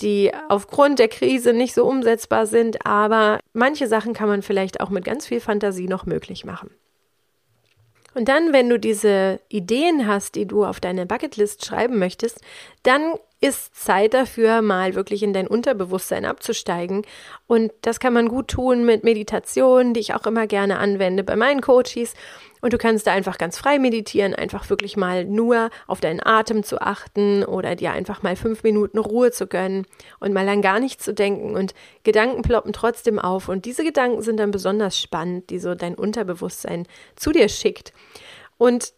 die 0.00 0.32
aufgrund 0.48 0.98
der 0.98 1.08
Krise 1.08 1.52
nicht 1.52 1.74
so 1.74 1.86
umsetzbar 1.86 2.46
sind, 2.46 2.84
aber 2.84 3.38
manche 3.52 3.86
Sachen 3.86 4.12
kann 4.12 4.28
man 4.28 4.42
vielleicht 4.42 4.80
auch 4.80 4.90
mit 4.90 5.04
ganz 5.04 5.26
viel 5.26 5.40
Fantasie 5.40 5.86
noch 5.86 6.06
möglich 6.06 6.44
machen. 6.44 6.70
Und 8.14 8.28
dann, 8.28 8.52
wenn 8.52 8.68
du 8.68 8.78
diese 8.78 9.40
Ideen 9.48 10.06
hast, 10.06 10.34
die 10.34 10.46
du 10.46 10.64
auf 10.64 10.80
deine 10.80 11.06
Bucketlist 11.06 11.64
schreiben 11.64 11.98
möchtest, 11.98 12.40
dann 12.82 13.14
ist 13.40 13.74
Zeit 13.74 14.12
dafür, 14.12 14.60
mal 14.60 14.94
wirklich 14.94 15.22
in 15.22 15.32
dein 15.32 15.46
Unterbewusstsein 15.46 16.26
abzusteigen. 16.26 17.06
Und 17.46 17.72
das 17.80 17.98
kann 17.98 18.12
man 18.12 18.28
gut 18.28 18.48
tun 18.48 18.84
mit 18.84 19.02
Meditation, 19.02 19.94
die 19.94 20.00
ich 20.00 20.14
auch 20.14 20.26
immer 20.26 20.46
gerne 20.46 20.78
anwende 20.78 21.24
bei 21.24 21.36
meinen 21.36 21.62
Coaches. 21.62 22.14
Und 22.60 22.74
du 22.74 22.78
kannst 22.78 23.06
da 23.06 23.12
einfach 23.12 23.38
ganz 23.38 23.56
frei 23.56 23.78
meditieren, 23.78 24.34
einfach 24.34 24.68
wirklich 24.68 24.98
mal 24.98 25.24
nur 25.24 25.70
auf 25.86 26.00
deinen 26.00 26.20
Atem 26.22 26.62
zu 26.62 26.82
achten 26.82 27.42
oder 27.42 27.76
dir 27.76 27.92
einfach 27.92 28.22
mal 28.22 28.36
fünf 28.36 28.62
Minuten 28.62 28.98
Ruhe 28.98 29.30
zu 29.30 29.46
gönnen 29.46 29.86
und 30.18 30.34
mal 30.34 30.46
an 30.46 30.60
gar 30.60 30.78
nichts 30.78 31.02
zu 31.04 31.14
denken. 31.14 31.56
Und 31.56 31.72
Gedanken 32.02 32.42
ploppen 32.42 32.74
trotzdem 32.74 33.18
auf. 33.18 33.48
Und 33.48 33.64
diese 33.64 33.84
Gedanken 33.84 34.20
sind 34.20 34.36
dann 34.36 34.50
besonders 34.50 34.98
spannend, 34.98 35.48
die 35.48 35.58
so 35.58 35.74
dein 35.74 35.94
Unterbewusstsein 35.94 36.86
zu 37.16 37.32
dir 37.32 37.48
schickt. 37.48 37.94
Und 38.58 38.92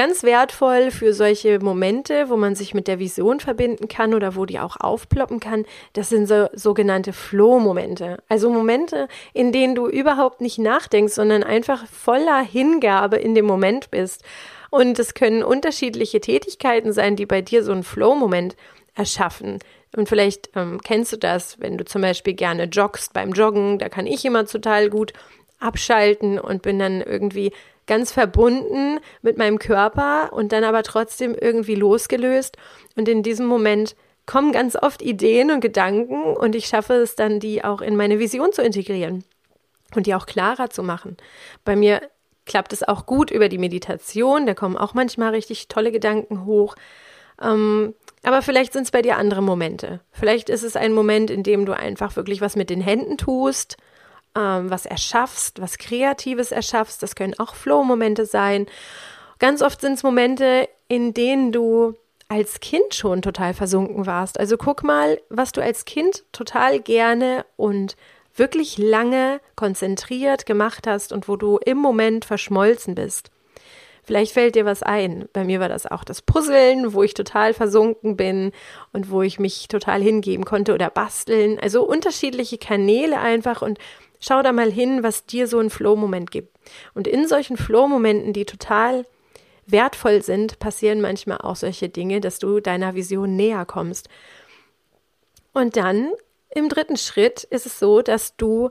Ganz 0.00 0.22
wertvoll 0.22 0.90
für 0.90 1.12
solche 1.12 1.58
Momente, 1.58 2.30
wo 2.30 2.38
man 2.38 2.54
sich 2.54 2.72
mit 2.72 2.88
der 2.88 2.98
Vision 2.98 3.38
verbinden 3.38 3.86
kann 3.86 4.14
oder 4.14 4.34
wo 4.34 4.46
die 4.46 4.58
auch 4.58 4.78
aufploppen 4.80 5.40
kann, 5.40 5.66
das 5.92 6.08
sind 6.08 6.26
so 6.26 6.46
sogenannte 6.54 7.12
Flow-Momente. 7.12 8.16
Also 8.26 8.48
Momente, 8.48 9.08
in 9.34 9.52
denen 9.52 9.74
du 9.74 9.88
überhaupt 9.88 10.40
nicht 10.40 10.58
nachdenkst, 10.58 11.12
sondern 11.12 11.42
einfach 11.42 11.86
voller 11.86 12.40
Hingabe 12.40 13.18
in 13.18 13.34
dem 13.34 13.44
Moment 13.44 13.90
bist. 13.90 14.24
Und 14.70 14.98
es 14.98 15.12
können 15.12 15.42
unterschiedliche 15.42 16.22
Tätigkeiten 16.22 16.94
sein, 16.94 17.14
die 17.14 17.26
bei 17.26 17.42
dir 17.42 17.62
so 17.62 17.72
einen 17.72 17.84
Flow-Moment 17.84 18.56
erschaffen. 18.94 19.58
Und 19.94 20.08
vielleicht 20.08 20.48
ähm, 20.56 20.80
kennst 20.82 21.12
du 21.12 21.18
das, 21.18 21.60
wenn 21.60 21.76
du 21.76 21.84
zum 21.84 22.00
Beispiel 22.00 22.32
gerne 22.32 22.64
joggst 22.64 23.12
beim 23.12 23.32
Joggen, 23.32 23.78
da 23.78 23.90
kann 23.90 24.06
ich 24.06 24.24
immer 24.24 24.46
total 24.46 24.88
gut 24.88 25.12
abschalten 25.58 26.38
und 26.38 26.62
bin 26.62 26.78
dann 26.78 27.02
irgendwie 27.02 27.52
ganz 27.90 28.12
verbunden 28.12 29.00
mit 29.20 29.36
meinem 29.36 29.58
Körper 29.58 30.32
und 30.32 30.52
dann 30.52 30.62
aber 30.62 30.84
trotzdem 30.84 31.34
irgendwie 31.34 31.74
losgelöst. 31.74 32.56
Und 32.94 33.08
in 33.08 33.24
diesem 33.24 33.46
Moment 33.46 33.96
kommen 34.26 34.52
ganz 34.52 34.76
oft 34.76 35.02
Ideen 35.02 35.50
und 35.50 35.60
Gedanken 35.60 36.36
und 36.36 36.54
ich 36.54 36.66
schaffe 36.66 36.94
es 36.94 37.16
dann, 37.16 37.40
die 37.40 37.64
auch 37.64 37.80
in 37.80 37.96
meine 37.96 38.20
Vision 38.20 38.52
zu 38.52 38.62
integrieren 38.62 39.24
und 39.96 40.06
die 40.06 40.14
auch 40.14 40.26
klarer 40.26 40.70
zu 40.70 40.84
machen. 40.84 41.16
Bei 41.64 41.74
mir 41.74 42.00
klappt 42.46 42.72
es 42.72 42.86
auch 42.86 43.06
gut 43.06 43.32
über 43.32 43.48
die 43.48 43.58
Meditation, 43.58 44.46
da 44.46 44.54
kommen 44.54 44.76
auch 44.76 44.94
manchmal 44.94 45.30
richtig 45.30 45.66
tolle 45.66 45.90
Gedanken 45.90 46.44
hoch. 46.44 46.76
Ähm, 47.42 47.94
aber 48.22 48.42
vielleicht 48.42 48.72
sind 48.72 48.84
es 48.84 48.92
bei 48.92 49.02
dir 49.02 49.16
andere 49.16 49.42
Momente. 49.42 49.98
Vielleicht 50.12 50.48
ist 50.48 50.62
es 50.62 50.76
ein 50.76 50.92
Moment, 50.92 51.28
in 51.28 51.42
dem 51.42 51.66
du 51.66 51.76
einfach 51.76 52.14
wirklich 52.14 52.40
was 52.40 52.54
mit 52.54 52.70
den 52.70 52.82
Händen 52.82 53.18
tust 53.18 53.78
ähm, 54.36 54.70
was 54.70 54.86
erschaffst, 54.86 55.60
was 55.60 55.78
Kreatives 55.78 56.52
erschaffst. 56.52 57.02
Das 57.02 57.14
können 57.14 57.38
auch 57.38 57.54
Flow-Momente 57.54 58.26
sein. 58.26 58.66
Ganz 59.38 59.62
oft 59.62 59.80
sind 59.80 59.94
es 59.94 60.02
Momente, 60.02 60.68
in 60.88 61.14
denen 61.14 61.52
du 61.52 61.94
als 62.28 62.60
Kind 62.60 62.94
schon 62.94 63.22
total 63.22 63.54
versunken 63.54 64.06
warst. 64.06 64.38
Also 64.38 64.56
guck 64.56 64.84
mal, 64.84 65.20
was 65.30 65.50
du 65.52 65.60
als 65.60 65.84
Kind 65.84 66.24
total 66.32 66.78
gerne 66.80 67.44
und 67.56 67.96
wirklich 68.34 68.78
lange 68.78 69.40
konzentriert 69.56 70.46
gemacht 70.46 70.86
hast 70.86 71.12
und 71.12 71.28
wo 71.28 71.36
du 71.36 71.58
im 71.58 71.78
Moment 71.78 72.24
verschmolzen 72.24 72.94
bist. 72.94 73.30
Vielleicht 74.04 74.32
fällt 74.32 74.54
dir 74.54 74.64
was 74.64 74.82
ein. 74.82 75.28
Bei 75.32 75.44
mir 75.44 75.60
war 75.60 75.68
das 75.68 75.86
auch 75.86 76.04
das 76.04 76.22
Puzzeln, 76.22 76.94
wo 76.94 77.02
ich 77.02 77.14
total 77.14 77.52
versunken 77.52 78.16
bin 78.16 78.52
und 78.92 79.10
wo 79.10 79.22
ich 79.22 79.38
mich 79.38 79.68
total 79.68 80.00
hingeben 80.00 80.44
konnte 80.44 80.74
oder 80.74 80.90
basteln. 80.90 81.58
Also 81.60 81.86
unterschiedliche 81.86 82.58
Kanäle 82.58 83.20
einfach 83.20 83.62
und 83.62 83.78
Schau 84.20 84.42
da 84.42 84.52
mal 84.52 84.70
hin, 84.70 85.02
was 85.02 85.26
dir 85.26 85.46
so 85.46 85.58
ein 85.58 85.70
Flow-Moment 85.70 86.30
gibt. 86.30 86.56
Und 86.94 87.06
in 87.08 87.26
solchen 87.26 87.56
Flow-Momenten, 87.56 88.32
die 88.32 88.44
total 88.44 89.06
wertvoll 89.66 90.22
sind, 90.22 90.58
passieren 90.58 91.00
manchmal 91.00 91.38
auch 91.38 91.56
solche 91.56 91.88
Dinge, 91.88 92.20
dass 92.20 92.38
du 92.38 92.60
deiner 92.60 92.94
Vision 92.94 93.36
näher 93.36 93.64
kommst. 93.64 94.08
Und 95.52 95.76
dann 95.76 96.12
im 96.54 96.68
dritten 96.68 96.96
Schritt 96.96 97.44
ist 97.44 97.66
es 97.66 97.78
so, 97.78 98.02
dass 98.02 98.36
du 98.36 98.70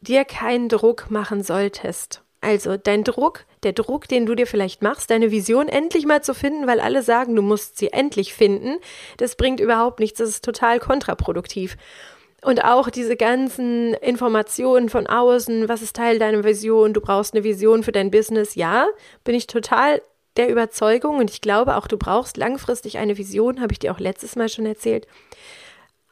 dir 0.00 0.24
keinen 0.24 0.68
Druck 0.68 1.10
machen 1.10 1.42
solltest. 1.42 2.22
Also 2.40 2.76
dein 2.76 3.02
Druck, 3.02 3.44
der 3.62 3.72
Druck, 3.72 4.06
den 4.08 4.26
du 4.26 4.34
dir 4.34 4.46
vielleicht 4.46 4.82
machst, 4.82 5.10
deine 5.10 5.30
Vision 5.30 5.68
endlich 5.68 6.06
mal 6.06 6.22
zu 6.22 6.34
finden, 6.34 6.66
weil 6.66 6.80
alle 6.80 7.02
sagen, 7.02 7.34
du 7.34 7.42
musst 7.42 7.78
sie 7.78 7.92
endlich 7.92 8.34
finden, 8.34 8.76
das 9.16 9.36
bringt 9.36 9.58
überhaupt 9.58 9.98
nichts, 9.98 10.18
das 10.18 10.28
ist 10.28 10.44
total 10.44 10.78
kontraproduktiv. 10.78 11.76
Und 12.46 12.62
auch 12.62 12.90
diese 12.90 13.16
ganzen 13.16 13.94
Informationen 13.94 14.88
von 14.88 15.08
außen, 15.08 15.68
was 15.68 15.82
ist 15.82 15.96
Teil 15.96 16.20
deiner 16.20 16.44
Vision, 16.44 16.94
du 16.94 17.00
brauchst 17.00 17.34
eine 17.34 17.42
Vision 17.42 17.82
für 17.82 17.90
dein 17.90 18.12
Business, 18.12 18.54
ja, 18.54 18.86
bin 19.24 19.34
ich 19.34 19.48
total 19.48 20.00
der 20.36 20.48
Überzeugung 20.48 21.18
und 21.18 21.28
ich 21.28 21.40
glaube 21.40 21.74
auch, 21.74 21.88
du 21.88 21.96
brauchst 21.98 22.36
langfristig 22.36 22.98
eine 22.98 23.18
Vision, 23.18 23.60
habe 23.60 23.72
ich 23.72 23.80
dir 23.80 23.92
auch 23.92 23.98
letztes 23.98 24.36
Mal 24.36 24.48
schon 24.48 24.64
erzählt. 24.64 25.08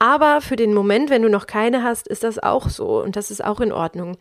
Aber 0.01 0.41
für 0.41 0.57
den 0.57 0.75
Moment, 0.75 1.09
wenn 1.09 1.23
du 1.23 1.29
noch 1.29 1.47
keine 1.47 1.85
hast, 1.85 2.09
ist 2.09 2.25
das 2.25 2.41
auch 2.41 2.69
so 2.69 3.01
und 3.01 3.15
das 3.15 3.31
ist 3.31 3.45
auch 3.45 3.61
in 3.61 3.71
Ordnung. 3.71 4.17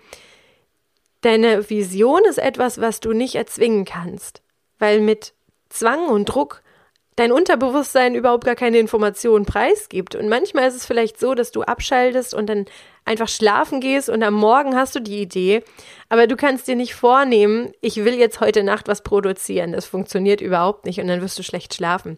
Deine 1.22 1.68
Vision 1.68 2.22
ist 2.30 2.38
etwas, 2.38 2.80
was 2.80 3.00
du 3.00 3.14
nicht 3.14 3.34
erzwingen 3.34 3.86
kannst, 3.86 4.44
weil 4.78 5.02
mit 5.02 5.34
Zwang 5.70 6.10
und 6.10 6.26
Druck 6.26 6.62
dein 7.16 7.32
Unterbewusstsein 7.32 8.16
überhaupt 8.16 8.46
gar 8.46 8.56
keine 8.56 8.80
Informationen 8.80 9.46
preisgibt. 9.46 10.16
Und 10.16 10.30
manchmal 10.30 10.68
ist 10.68 10.76
es 10.76 10.86
vielleicht 10.86 11.20
so, 11.20 11.36
dass 11.36 11.52
du 11.52 11.62
abschaltest 11.62 12.34
und 12.34 12.48
dann 12.48 12.66
einfach 13.06 13.28
schlafen 13.28 13.82
gehst 13.82 14.10
und 14.10 14.24
am 14.24 14.34
Morgen 14.34 14.76
hast 14.76 14.96
du 14.96 15.02
die 15.02 15.22
Idee, 15.22 15.64
aber 16.10 16.28
du 16.28 16.36
kannst 16.36 16.68
dir 16.68 16.76
nicht 16.76 16.96
vornehmen, 16.96 17.74
ich 17.82 17.98
will 17.98 18.16
jetzt 18.16 18.40
heute 18.40 18.64
Nacht 18.64 18.88
was 18.88 19.02
produzieren. 19.02 19.74
Das 19.74 19.86
funktioniert 19.86 20.42
überhaupt 20.42 20.86
nicht 20.86 21.00
und 21.00 21.08
dann 21.08 21.22
wirst 21.22 21.38
du 21.38 21.44
schlecht 21.44 21.74
schlafen. 21.74 22.18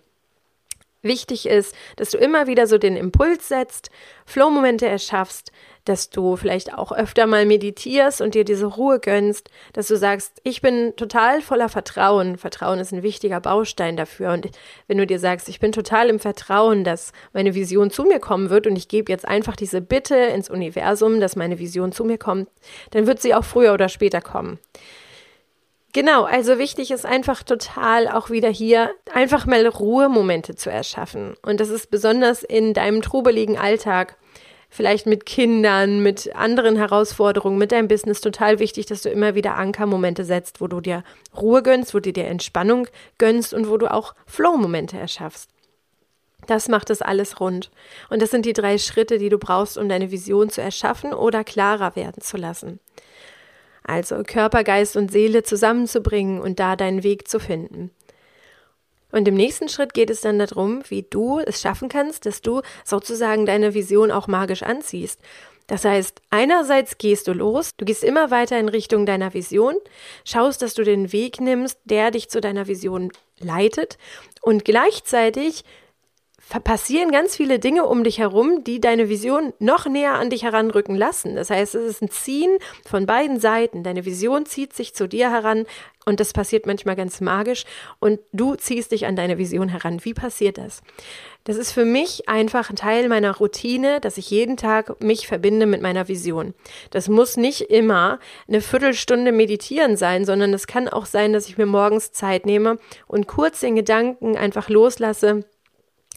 Wichtig 1.01 1.45
ist, 1.45 1.75
dass 1.97 2.09
du 2.09 2.17
immer 2.17 2.47
wieder 2.47 2.65
so 2.65 2.79
den 2.79 2.97
Impuls 2.97 3.47
setzt, 3.47 3.91
Flow-Momente 4.25 4.87
erschaffst, 4.87 5.51
dass 5.85 6.09
du 6.09 6.35
vielleicht 6.35 6.73
auch 6.73 6.91
öfter 6.91 7.27
mal 7.27 7.45
meditierst 7.45 8.19
und 8.19 8.35
dir 8.35 8.43
diese 8.43 8.65
Ruhe 8.65 8.99
gönnst, 8.99 9.49
dass 9.73 9.87
du 9.87 9.95
sagst, 9.95 10.41
ich 10.43 10.61
bin 10.61 10.93
total 10.97 11.41
voller 11.41 11.69
Vertrauen. 11.69 12.37
Vertrauen 12.37 12.79
ist 12.79 12.91
ein 12.91 13.03
wichtiger 13.03 13.39
Baustein 13.39 13.95
dafür. 13.95 14.33
Und 14.33 14.49
wenn 14.87 14.97
du 14.97 15.07
dir 15.07 15.19
sagst, 15.19 15.47
ich 15.47 15.59
bin 15.59 15.71
total 15.71 16.09
im 16.09 16.19
Vertrauen, 16.19 16.83
dass 16.83 17.13
meine 17.33 17.55
Vision 17.55 17.91
zu 17.91 18.03
mir 18.03 18.19
kommen 18.19 18.49
wird 18.49 18.67
und 18.67 18.75
ich 18.75 18.87
gebe 18.87 19.11
jetzt 19.11 19.27
einfach 19.27 19.55
diese 19.55 19.79
Bitte 19.79 20.15
ins 20.15 20.49
Universum, 20.49 21.19
dass 21.19 21.35
meine 21.35 21.59
Vision 21.59 21.91
zu 21.91 22.03
mir 22.03 22.17
kommt, 22.17 22.49
dann 22.91 23.07
wird 23.07 23.21
sie 23.21 23.35
auch 23.35 23.45
früher 23.45 23.73
oder 23.73 23.87
später 23.87 24.21
kommen. 24.21 24.59
Genau, 25.95 26.23
also 26.23 26.59
wichtig 26.59 26.91
ist 26.91 27.05
einfach 27.05 27.41
total 27.41 28.09
auch 28.09 28.29
wieder 28.29 28.49
hier 28.49 28.91
einfach 29.13 29.45
mal 29.45 29.65
Ruhemomente 29.65 30.53
zu 30.55 30.69
erschaffen. 30.69 31.35
Und 31.41 31.61
das 31.61 31.69
ist 31.69 31.89
besonders 31.89 32.43
in 32.43 32.73
deinem 32.73 33.01
trubeligen 33.01 33.57
Alltag 33.57 34.17
vielleicht 34.69 35.05
mit 35.05 35.25
Kindern, 35.25 36.01
mit 36.01 36.35
anderen 36.35 36.75
Herausforderungen, 36.75 37.57
mit 37.57 37.71
deinem 37.71 37.87
Business 37.87 38.21
total 38.21 38.59
wichtig, 38.59 38.85
dass 38.85 39.01
du 39.01 39.09
immer 39.09 39.35
wieder 39.35 39.55
Ankermomente 39.55 40.23
setzt, 40.23 40.61
wo 40.61 40.67
du 40.67 40.81
dir 40.81 41.03
Ruhe 41.35 41.63
gönnst, 41.63 41.93
wo 41.93 41.99
du 41.99 42.11
dir 42.11 42.25
Entspannung 42.25 42.87
gönnst 43.17 43.53
und 43.53 43.69
wo 43.69 43.77
du 43.77 43.91
auch 43.91 44.15
Flow-Momente 44.25 44.97
erschaffst. 44.97 45.49
Das 46.47 46.67
macht 46.67 46.89
es 46.89 47.01
alles 47.01 47.39
rund. 47.39 47.71
Und 48.09 48.21
das 48.21 48.31
sind 48.31 48.45
die 48.45 48.53
drei 48.53 48.77
Schritte, 48.77 49.17
die 49.17 49.29
du 49.29 49.37
brauchst, 49.37 49.77
um 49.77 49.89
deine 49.89 50.11
Vision 50.11 50.49
zu 50.49 50.61
erschaffen 50.61 51.13
oder 51.13 51.43
klarer 51.43 51.95
werden 51.95 52.21
zu 52.21 52.37
lassen. 52.37 52.79
Also 53.83 54.23
Körper, 54.23 54.63
Geist 54.63 54.95
und 54.97 55.11
Seele 55.11 55.43
zusammenzubringen 55.43 56.41
und 56.41 56.59
da 56.59 56.75
deinen 56.75 57.03
Weg 57.03 57.27
zu 57.27 57.39
finden. 57.39 57.91
Und 59.15 59.29
im 59.29 59.35
nächsten 59.35 59.69
Schritt 59.69 59.93
geht 59.93 60.09
es 60.09 60.19
dann 60.19 60.39
darum, 60.39 60.83
wie 60.89 61.03
du 61.03 61.39
es 61.39 61.61
schaffen 61.61 61.87
kannst, 61.87 62.25
dass 62.25 62.41
du 62.41 62.61
sozusagen 62.83 63.45
deine 63.45 63.73
Vision 63.73 64.11
auch 64.11 64.27
magisch 64.27 64.61
anziehst. 64.61 65.21
Das 65.67 65.85
heißt, 65.85 66.21
einerseits 66.31 66.97
gehst 66.97 67.29
du 67.29 67.31
los, 67.31 67.77
du 67.77 67.85
gehst 67.85 68.03
immer 68.03 68.29
weiter 68.29 68.59
in 68.59 68.67
Richtung 68.67 69.05
deiner 69.05 69.33
Vision, 69.33 69.75
schaust, 70.25 70.61
dass 70.61 70.73
du 70.73 70.83
den 70.83 71.13
Weg 71.13 71.39
nimmst, 71.39 71.79
der 71.85 72.11
dich 72.11 72.27
zu 72.27 72.41
deiner 72.41 72.67
Vision 72.67 73.09
leitet 73.39 73.97
und 74.41 74.65
gleichzeitig 74.65 75.63
passieren 76.63 77.11
ganz 77.11 77.35
viele 77.35 77.59
Dinge 77.59 77.85
um 77.85 78.03
dich 78.03 78.19
herum, 78.19 78.63
die 78.63 78.79
deine 78.79 79.09
Vision 79.09 79.53
noch 79.59 79.87
näher 79.87 80.13
an 80.13 80.29
dich 80.29 80.43
heranrücken 80.43 80.95
lassen. 80.95 81.35
Das 81.35 81.49
heißt, 81.49 81.75
es 81.75 81.95
ist 81.95 82.01
ein 82.01 82.11
Ziehen 82.11 82.57
von 82.85 83.05
beiden 83.05 83.39
Seiten. 83.39 83.83
Deine 83.83 84.05
Vision 84.05 84.45
zieht 84.45 84.73
sich 84.73 84.93
zu 84.93 85.07
dir 85.07 85.31
heran 85.31 85.65
und 86.05 86.19
das 86.19 86.33
passiert 86.33 86.67
manchmal 86.67 86.95
ganz 86.95 87.19
magisch 87.19 87.65
und 87.99 88.19
du 88.31 88.55
ziehst 88.55 88.91
dich 88.91 89.07
an 89.07 89.15
deine 89.15 89.39
Vision 89.39 89.69
heran. 89.69 90.05
Wie 90.05 90.13
passiert 90.13 90.59
das? 90.59 90.81
Das 91.45 91.57
ist 91.57 91.71
für 91.71 91.85
mich 91.85 92.29
einfach 92.29 92.69
ein 92.69 92.75
Teil 92.75 93.09
meiner 93.09 93.35
Routine, 93.35 93.99
dass 93.99 94.17
ich 94.17 94.29
jeden 94.29 94.55
Tag 94.55 95.01
mich 95.01 95.27
verbinde 95.27 95.65
mit 95.65 95.81
meiner 95.81 96.07
Vision. 96.07 96.53
Das 96.91 97.09
muss 97.09 97.37
nicht 97.37 97.61
immer 97.61 98.19
eine 98.47 98.61
Viertelstunde 98.61 99.31
meditieren 99.31 99.97
sein, 99.97 100.25
sondern 100.25 100.53
es 100.53 100.67
kann 100.67 100.87
auch 100.87 101.07
sein, 101.07 101.33
dass 101.33 101.47
ich 101.47 101.57
mir 101.57 101.65
morgens 101.65 102.11
Zeit 102.11 102.45
nehme 102.45 102.77
und 103.07 103.27
kurz 103.27 103.59
den 103.59 103.75
Gedanken 103.75 104.37
einfach 104.37 104.69
loslasse, 104.69 105.45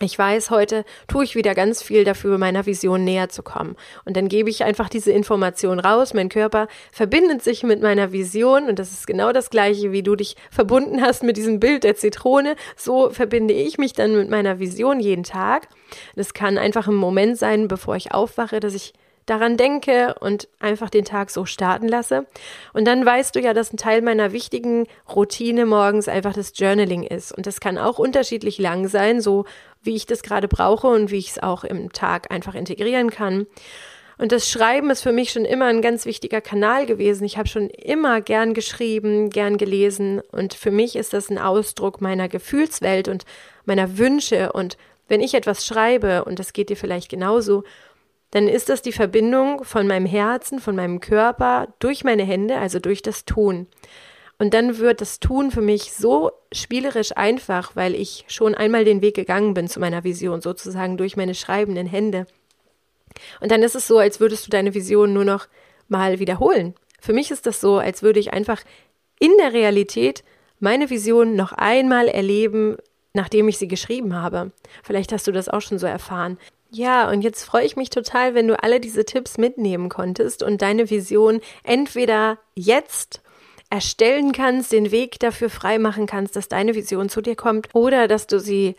ich 0.00 0.16
weiß, 0.16 0.50
heute 0.50 0.84
tue 1.08 1.24
ich 1.24 1.34
wieder 1.34 1.54
ganz 1.56 1.82
viel 1.82 2.04
dafür, 2.04 2.38
meiner 2.38 2.66
Vision 2.66 3.02
näher 3.02 3.28
zu 3.28 3.42
kommen. 3.42 3.74
Und 4.04 4.16
dann 4.16 4.28
gebe 4.28 4.48
ich 4.48 4.62
einfach 4.62 4.88
diese 4.88 5.10
Information 5.10 5.80
raus. 5.80 6.14
Mein 6.14 6.28
Körper 6.28 6.68
verbindet 6.92 7.42
sich 7.42 7.64
mit 7.64 7.82
meiner 7.82 8.12
Vision 8.12 8.68
und 8.68 8.78
das 8.78 8.92
ist 8.92 9.08
genau 9.08 9.32
das 9.32 9.50
gleiche, 9.50 9.90
wie 9.90 10.04
du 10.04 10.14
dich 10.14 10.36
verbunden 10.50 11.02
hast 11.02 11.24
mit 11.24 11.36
diesem 11.36 11.58
Bild 11.58 11.82
der 11.82 11.96
Zitrone. 11.96 12.54
So 12.76 13.10
verbinde 13.10 13.54
ich 13.54 13.78
mich 13.78 13.92
dann 13.92 14.16
mit 14.16 14.30
meiner 14.30 14.60
Vision 14.60 15.00
jeden 15.00 15.24
Tag. 15.24 15.68
Das 16.14 16.32
kann 16.32 16.58
einfach 16.58 16.86
ein 16.86 16.94
Moment 16.94 17.36
sein, 17.36 17.66
bevor 17.66 17.96
ich 17.96 18.12
aufwache, 18.12 18.60
dass 18.60 18.74
ich 18.74 18.92
daran 19.30 19.56
denke 19.56 20.14
und 20.20 20.48
einfach 20.58 20.90
den 20.90 21.04
Tag 21.04 21.30
so 21.30 21.44
starten 21.44 21.88
lasse. 21.88 22.26
Und 22.72 22.86
dann 22.86 23.04
weißt 23.04 23.34
du 23.34 23.40
ja, 23.40 23.54
dass 23.54 23.72
ein 23.72 23.76
Teil 23.76 24.02
meiner 24.02 24.32
wichtigen 24.32 24.86
Routine 25.14 25.66
morgens 25.66 26.08
einfach 26.08 26.34
das 26.34 26.52
Journaling 26.54 27.02
ist. 27.02 27.32
Und 27.32 27.46
das 27.46 27.60
kann 27.60 27.78
auch 27.78 27.98
unterschiedlich 27.98 28.58
lang 28.58 28.88
sein, 28.88 29.20
so 29.20 29.44
wie 29.82 29.96
ich 29.96 30.06
das 30.06 30.22
gerade 30.22 30.48
brauche 30.48 30.88
und 30.88 31.10
wie 31.10 31.18
ich 31.18 31.30
es 31.30 31.42
auch 31.42 31.64
im 31.64 31.92
Tag 31.92 32.30
einfach 32.30 32.54
integrieren 32.54 33.10
kann. 33.10 33.46
Und 34.18 34.32
das 34.32 34.50
Schreiben 34.50 34.90
ist 34.90 35.02
für 35.02 35.12
mich 35.12 35.30
schon 35.30 35.44
immer 35.44 35.66
ein 35.66 35.80
ganz 35.80 36.04
wichtiger 36.04 36.40
Kanal 36.40 36.86
gewesen. 36.86 37.24
Ich 37.24 37.38
habe 37.38 37.48
schon 37.48 37.70
immer 37.70 38.20
gern 38.20 38.52
geschrieben, 38.52 39.30
gern 39.30 39.58
gelesen 39.58 40.20
und 40.32 40.54
für 40.54 40.72
mich 40.72 40.96
ist 40.96 41.12
das 41.12 41.30
ein 41.30 41.38
Ausdruck 41.38 42.00
meiner 42.00 42.28
Gefühlswelt 42.28 43.06
und 43.06 43.24
meiner 43.64 43.96
Wünsche 43.96 44.52
und 44.52 44.76
wenn 45.08 45.22
ich 45.22 45.34
etwas 45.34 45.64
schreibe, 45.66 46.24
und 46.24 46.38
das 46.38 46.52
geht 46.52 46.68
dir 46.68 46.76
vielleicht 46.76 47.08
genauso, 47.08 47.64
dann 48.30 48.48
ist 48.48 48.68
das 48.68 48.82
die 48.82 48.92
Verbindung 48.92 49.64
von 49.64 49.86
meinem 49.86 50.06
Herzen, 50.06 50.60
von 50.60 50.76
meinem 50.76 51.00
Körper 51.00 51.68
durch 51.78 52.04
meine 52.04 52.24
Hände, 52.24 52.58
also 52.58 52.78
durch 52.78 53.02
das 53.02 53.24
Tun. 53.24 53.66
Und 54.38 54.54
dann 54.54 54.78
wird 54.78 55.00
das 55.00 55.18
Tun 55.18 55.50
für 55.50 55.62
mich 55.62 55.92
so 55.92 56.30
spielerisch 56.52 57.16
einfach, 57.16 57.74
weil 57.74 57.94
ich 57.94 58.24
schon 58.28 58.54
einmal 58.54 58.84
den 58.84 59.02
Weg 59.02 59.16
gegangen 59.16 59.54
bin 59.54 59.66
zu 59.66 59.80
meiner 59.80 60.04
Vision, 60.04 60.40
sozusagen 60.40 60.96
durch 60.96 61.16
meine 61.16 61.34
schreibenden 61.34 61.86
Hände. 61.86 62.26
Und 63.40 63.50
dann 63.50 63.62
ist 63.62 63.74
es 63.74 63.88
so, 63.88 63.98
als 63.98 64.20
würdest 64.20 64.46
du 64.46 64.50
deine 64.50 64.74
Vision 64.74 65.12
nur 65.12 65.24
noch 65.24 65.48
mal 65.88 66.20
wiederholen. 66.20 66.74
Für 67.00 67.12
mich 67.12 67.30
ist 67.30 67.46
das 67.46 67.60
so, 67.60 67.78
als 67.78 68.02
würde 68.02 68.20
ich 68.20 68.32
einfach 68.32 68.62
in 69.18 69.32
der 69.38 69.52
Realität 69.52 70.22
meine 70.60 70.90
Vision 70.90 71.34
noch 71.34 71.52
einmal 71.52 72.08
erleben, 72.08 72.76
nachdem 73.14 73.48
ich 73.48 73.58
sie 73.58 73.68
geschrieben 73.68 74.14
habe. 74.14 74.52
Vielleicht 74.82 75.12
hast 75.12 75.26
du 75.26 75.32
das 75.32 75.48
auch 75.48 75.62
schon 75.62 75.78
so 75.78 75.86
erfahren. 75.86 76.38
Ja, 76.70 77.10
und 77.10 77.22
jetzt 77.22 77.44
freue 77.44 77.64
ich 77.64 77.76
mich 77.76 77.88
total, 77.88 78.34
wenn 78.34 78.46
du 78.46 78.62
alle 78.62 78.78
diese 78.78 79.04
Tipps 79.04 79.38
mitnehmen 79.38 79.88
konntest 79.88 80.42
und 80.42 80.60
deine 80.60 80.90
Vision 80.90 81.40
entweder 81.62 82.38
jetzt 82.54 83.22
erstellen 83.70 84.32
kannst, 84.32 84.72
den 84.72 84.90
Weg 84.90 85.18
dafür 85.18 85.50
freimachen 85.50 86.06
kannst, 86.06 86.36
dass 86.36 86.48
deine 86.48 86.74
Vision 86.74 87.08
zu 87.08 87.20
dir 87.20 87.36
kommt 87.36 87.68
oder 87.74 88.08
dass 88.08 88.26
du 88.26 88.38
sie 88.38 88.76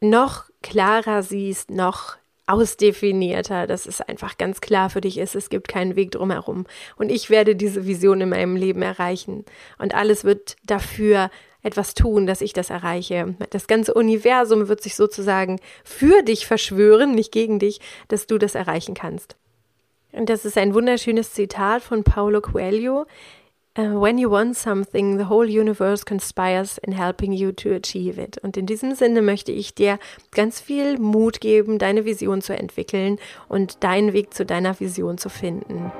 noch 0.00 0.44
klarer 0.62 1.22
siehst, 1.22 1.70
noch 1.70 2.16
ausdefinierter, 2.46 3.66
dass 3.66 3.86
es 3.86 4.02
einfach 4.02 4.36
ganz 4.36 4.60
klar 4.60 4.90
für 4.90 5.00
dich 5.00 5.16
ist, 5.16 5.34
es 5.34 5.48
gibt 5.48 5.68
keinen 5.68 5.96
Weg 5.96 6.10
drumherum. 6.10 6.66
Und 6.96 7.10
ich 7.10 7.30
werde 7.30 7.56
diese 7.56 7.86
Vision 7.86 8.20
in 8.20 8.28
meinem 8.28 8.56
Leben 8.56 8.82
erreichen. 8.82 9.46
Und 9.78 9.94
alles 9.94 10.24
wird 10.24 10.56
dafür 10.64 11.30
etwas 11.64 11.94
tun, 11.94 12.26
dass 12.26 12.40
ich 12.40 12.52
das 12.52 12.70
erreiche. 12.70 13.34
Das 13.50 13.66
ganze 13.66 13.94
Universum 13.94 14.68
wird 14.68 14.82
sich 14.82 14.94
sozusagen 14.94 15.58
für 15.82 16.22
dich 16.22 16.46
verschwören, 16.46 17.14
nicht 17.14 17.32
gegen 17.32 17.58
dich, 17.58 17.80
dass 18.08 18.28
du 18.28 18.38
das 18.38 18.54
erreichen 18.54 18.94
kannst. 18.94 19.36
Und 20.12 20.28
das 20.28 20.44
ist 20.44 20.56
ein 20.56 20.74
wunderschönes 20.74 21.32
Zitat 21.32 21.82
von 21.82 22.04
Paulo 22.04 22.40
Coelho. 22.40 23.06
Uh, 23.76 24.00
when 24.00 24.18
you 24.18 24.30
want 24.30 24.56
something, 24.56 25.18
the 25.18 25.28
whole 25.28 25.48
universe 25.48 26.04
conspires 26.04 26.78
in 26.78 26.92
helping 26.92 27.32
you 27.32 27.50
to 27.50 27.70
achieve 27.74 28.20
it. 28.20 28.38
Und 28.38 28.56
in 28.56 28.66
diesem 28.66 28.94
Sinne 28.94 29.20
möchte 29.20 29.50
ich 29.50 29.74
dir 29.74 29.98
ganz 30.30 30.60
viel 30.60 30.96
Mut 31.00 31.40
geben, 31.40 31.80
deine 31.80 32.04
Vision 32.04 32.40
zu 32.40 32.56
entwickeln 32.56 33.18
und 33.48 33.82
deinen 33.82 34.12
Weg 34.12 34.32
zu 34.32 34.46
deiner 34.46 34.78
Vision 34.78 35.18
zu 35.18 35.28
finden. 35.28 35.90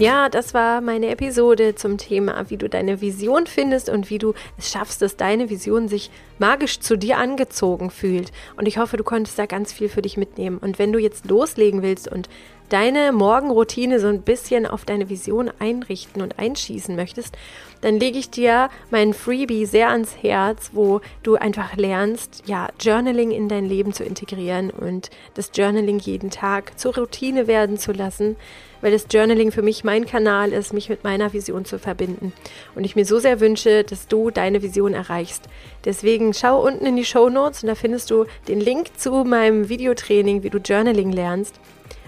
Ja, 0.00 0.28
das 0.28 0.54
war 0.54 0.80
meine 0.80 1.06
Episode 1.10 1.76
zum 1.76 1.98
Thema, 1.98 2.50
wie 2.50 2.56
du 2.56 2.68
deine 2.68 3.00
Vision 3.00 3.46
findest 3.46 3.88
und 3.88 4.10
wie 4.10 4.18
du 4.18 4.34
es 4.58 4.72
schaffst, 4.72 5.00
dass 5.00 5.16
deine 5.16 5.50
Vision 5.50 5.86
sich 5.86 6.10
magisch 6.40 6.80
zu 6.80 6.98
dir 6.98 7.18
angezogen 7.18 7.90
fühlt. 7.90 8.32
Und 8.56 8.66
ich 8.66 8.76
hoffe, 8.78 8.96
du 8.96 9.04
konntest 9.04 9.38
da 9.38 9.46
ganz 9.46 9.72
viel 9.72 9.88
für 9.88 10.02
dich 10.02 10.16
mitnehmen. 10.16 10.58
Und 10.58 10.80
wenn 10.80 10.92
du 10.92 10.98
jetzt 10.98 11.26
loslegen 11.26 11.82
willst 11.82 12.10
und 12.10 12.28
deine 12.70 13.12
Morgenroutine 13.12 14.00
so 14.00 14.08
ein 14.08 14.22
bisschen 14.22 14.66
auf 14.66 14.84
deine 14.84 15.08
Vision 15.10 15.50
einrichten 15.60 16.22
und 16.22 16.40
einschießen 16.40 16.96
möchtest, 16.96 17.36
dann 17.82 18.00
lege 18.00 18.18
ich 18.18 18.30
dir 18.30 18.70
mein 18.90 19.14
Freebie 19.14 19.64
sehr 19.64 19.90
ans 19.90 20.16
Herz, 20.20 20.70
wo 20.72 21.02
du 21.22 21.36
einfach 21.36 21.76
lernst, 21.76 22.42
ja, 22.46 22.68
Journaling 22.80 23.30
in 23.30 23.48
dein 23.48 23.66
Leben 23.66 23.92
zu 23.92 24.02
integrieren 24.02 24.70
und 24.70 25.10
das 25.34 25.50
Journaling 25.54 26.00
jeden 26.00 26.30
Tag 26.30 26.78
zur 26.80 26.96
Routine 26.96 27.46
werden 27.46 27.78
zu 27.78 27.92
lassen, 27.92 28.36
weil 28.84 28.92
das 28.92 29.06
Journaling 29.10 29.50
für 29.50 29.62
mich 29.62 29.82
mein 29.82 30.04
Kanal 30.04 30.52
ist, 30.52 30.74
mich 30.74 30.90
mit 30.90 31.04
meiner 31.04 31.32
Vision 31.32 31.64
zu 31.64 31.78
verbinden. 31.78 32.34
Und 32.74 32.84
ich 32.84 32.96
mir 32.96 33.06
so 33.06 33.18
sehr 33.18 33.40
wünsche, 33.40 33.82
dass 33.82 34.08
du 34.08 34.30
deine 34.30 34.60
Vision 34.60 34.92
erreichst. 34.92 35.44
Deswegen 35.86 36.34
schau 36.34 36.62
unten 36.62 36.84
in 36.84 36.94
die 36.94 37.06
Show 37.06 37.30
Notes 37.30 37.62
und 37.62 37.68
da 37.68 37.76
findest 37.76 38.10
du 38.10 38.26
den 38.46 38.60
Link 38.60 38.88
zu 38.98 39.24
meinem 39.24 39.70
Videotraining, 39.70 40.42
wie 40.42 40.50
du 40.50 40.58
Journaling 40.58 41.12
lernst. 41.12 41.58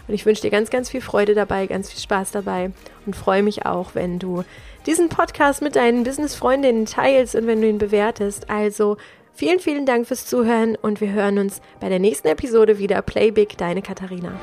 Und 0.07 0.13
ich 0.13 0.27
wünsche 0.27 0.43
dir 0.43 0.51
ganz, 0.51 0.69
ganz 0.69 0.91
viel 0.91 1.01
Freude 1.01 1.35
dabei, 1.35 1.67
ganz 1.67 1.91
viel 1.91 1.99
Spaß 1.99 2.33
dabei 2.33 2.73
und 3.07 3.17
freue 3.17 3.43
mich 3.43 3.65
auch, 3.65 3.95
wenn 3.95 4.19
du 4.19 4.45
diesen 4.85 5.09
Podcast 5.09 5.63
mit 5.63 5.77
deinen 5.77 6.05
Business-Freundinnen 6.05 6.85
teilst 6.85 7.37
und 7.37 7.47
wenn 7.47 7.63
du 7.63 7.69
ihn 7.71 7.79
bewertest. 7.79 8.51
Also 8.51 8.99
vielen, 9.33 9.61
vielen 9.61 9.87
Dank 9.87 10.07
fürs 10.07 10.27
Zuhören 10.27 10.77
und 10.77 11.01
wir 11.01 11.11
hören 11.11 11.39
uns 11.39 11.63
bei 11.81 11.89
der 11.89 12.01
nächsten 12.01 12.29
Episode 12.29 12.79
wieder. 12.79 13.01
Play 13.01 13.31
Big, 13.31 13.57
deine 13.57 13.81
Katharina. 13.81 14.39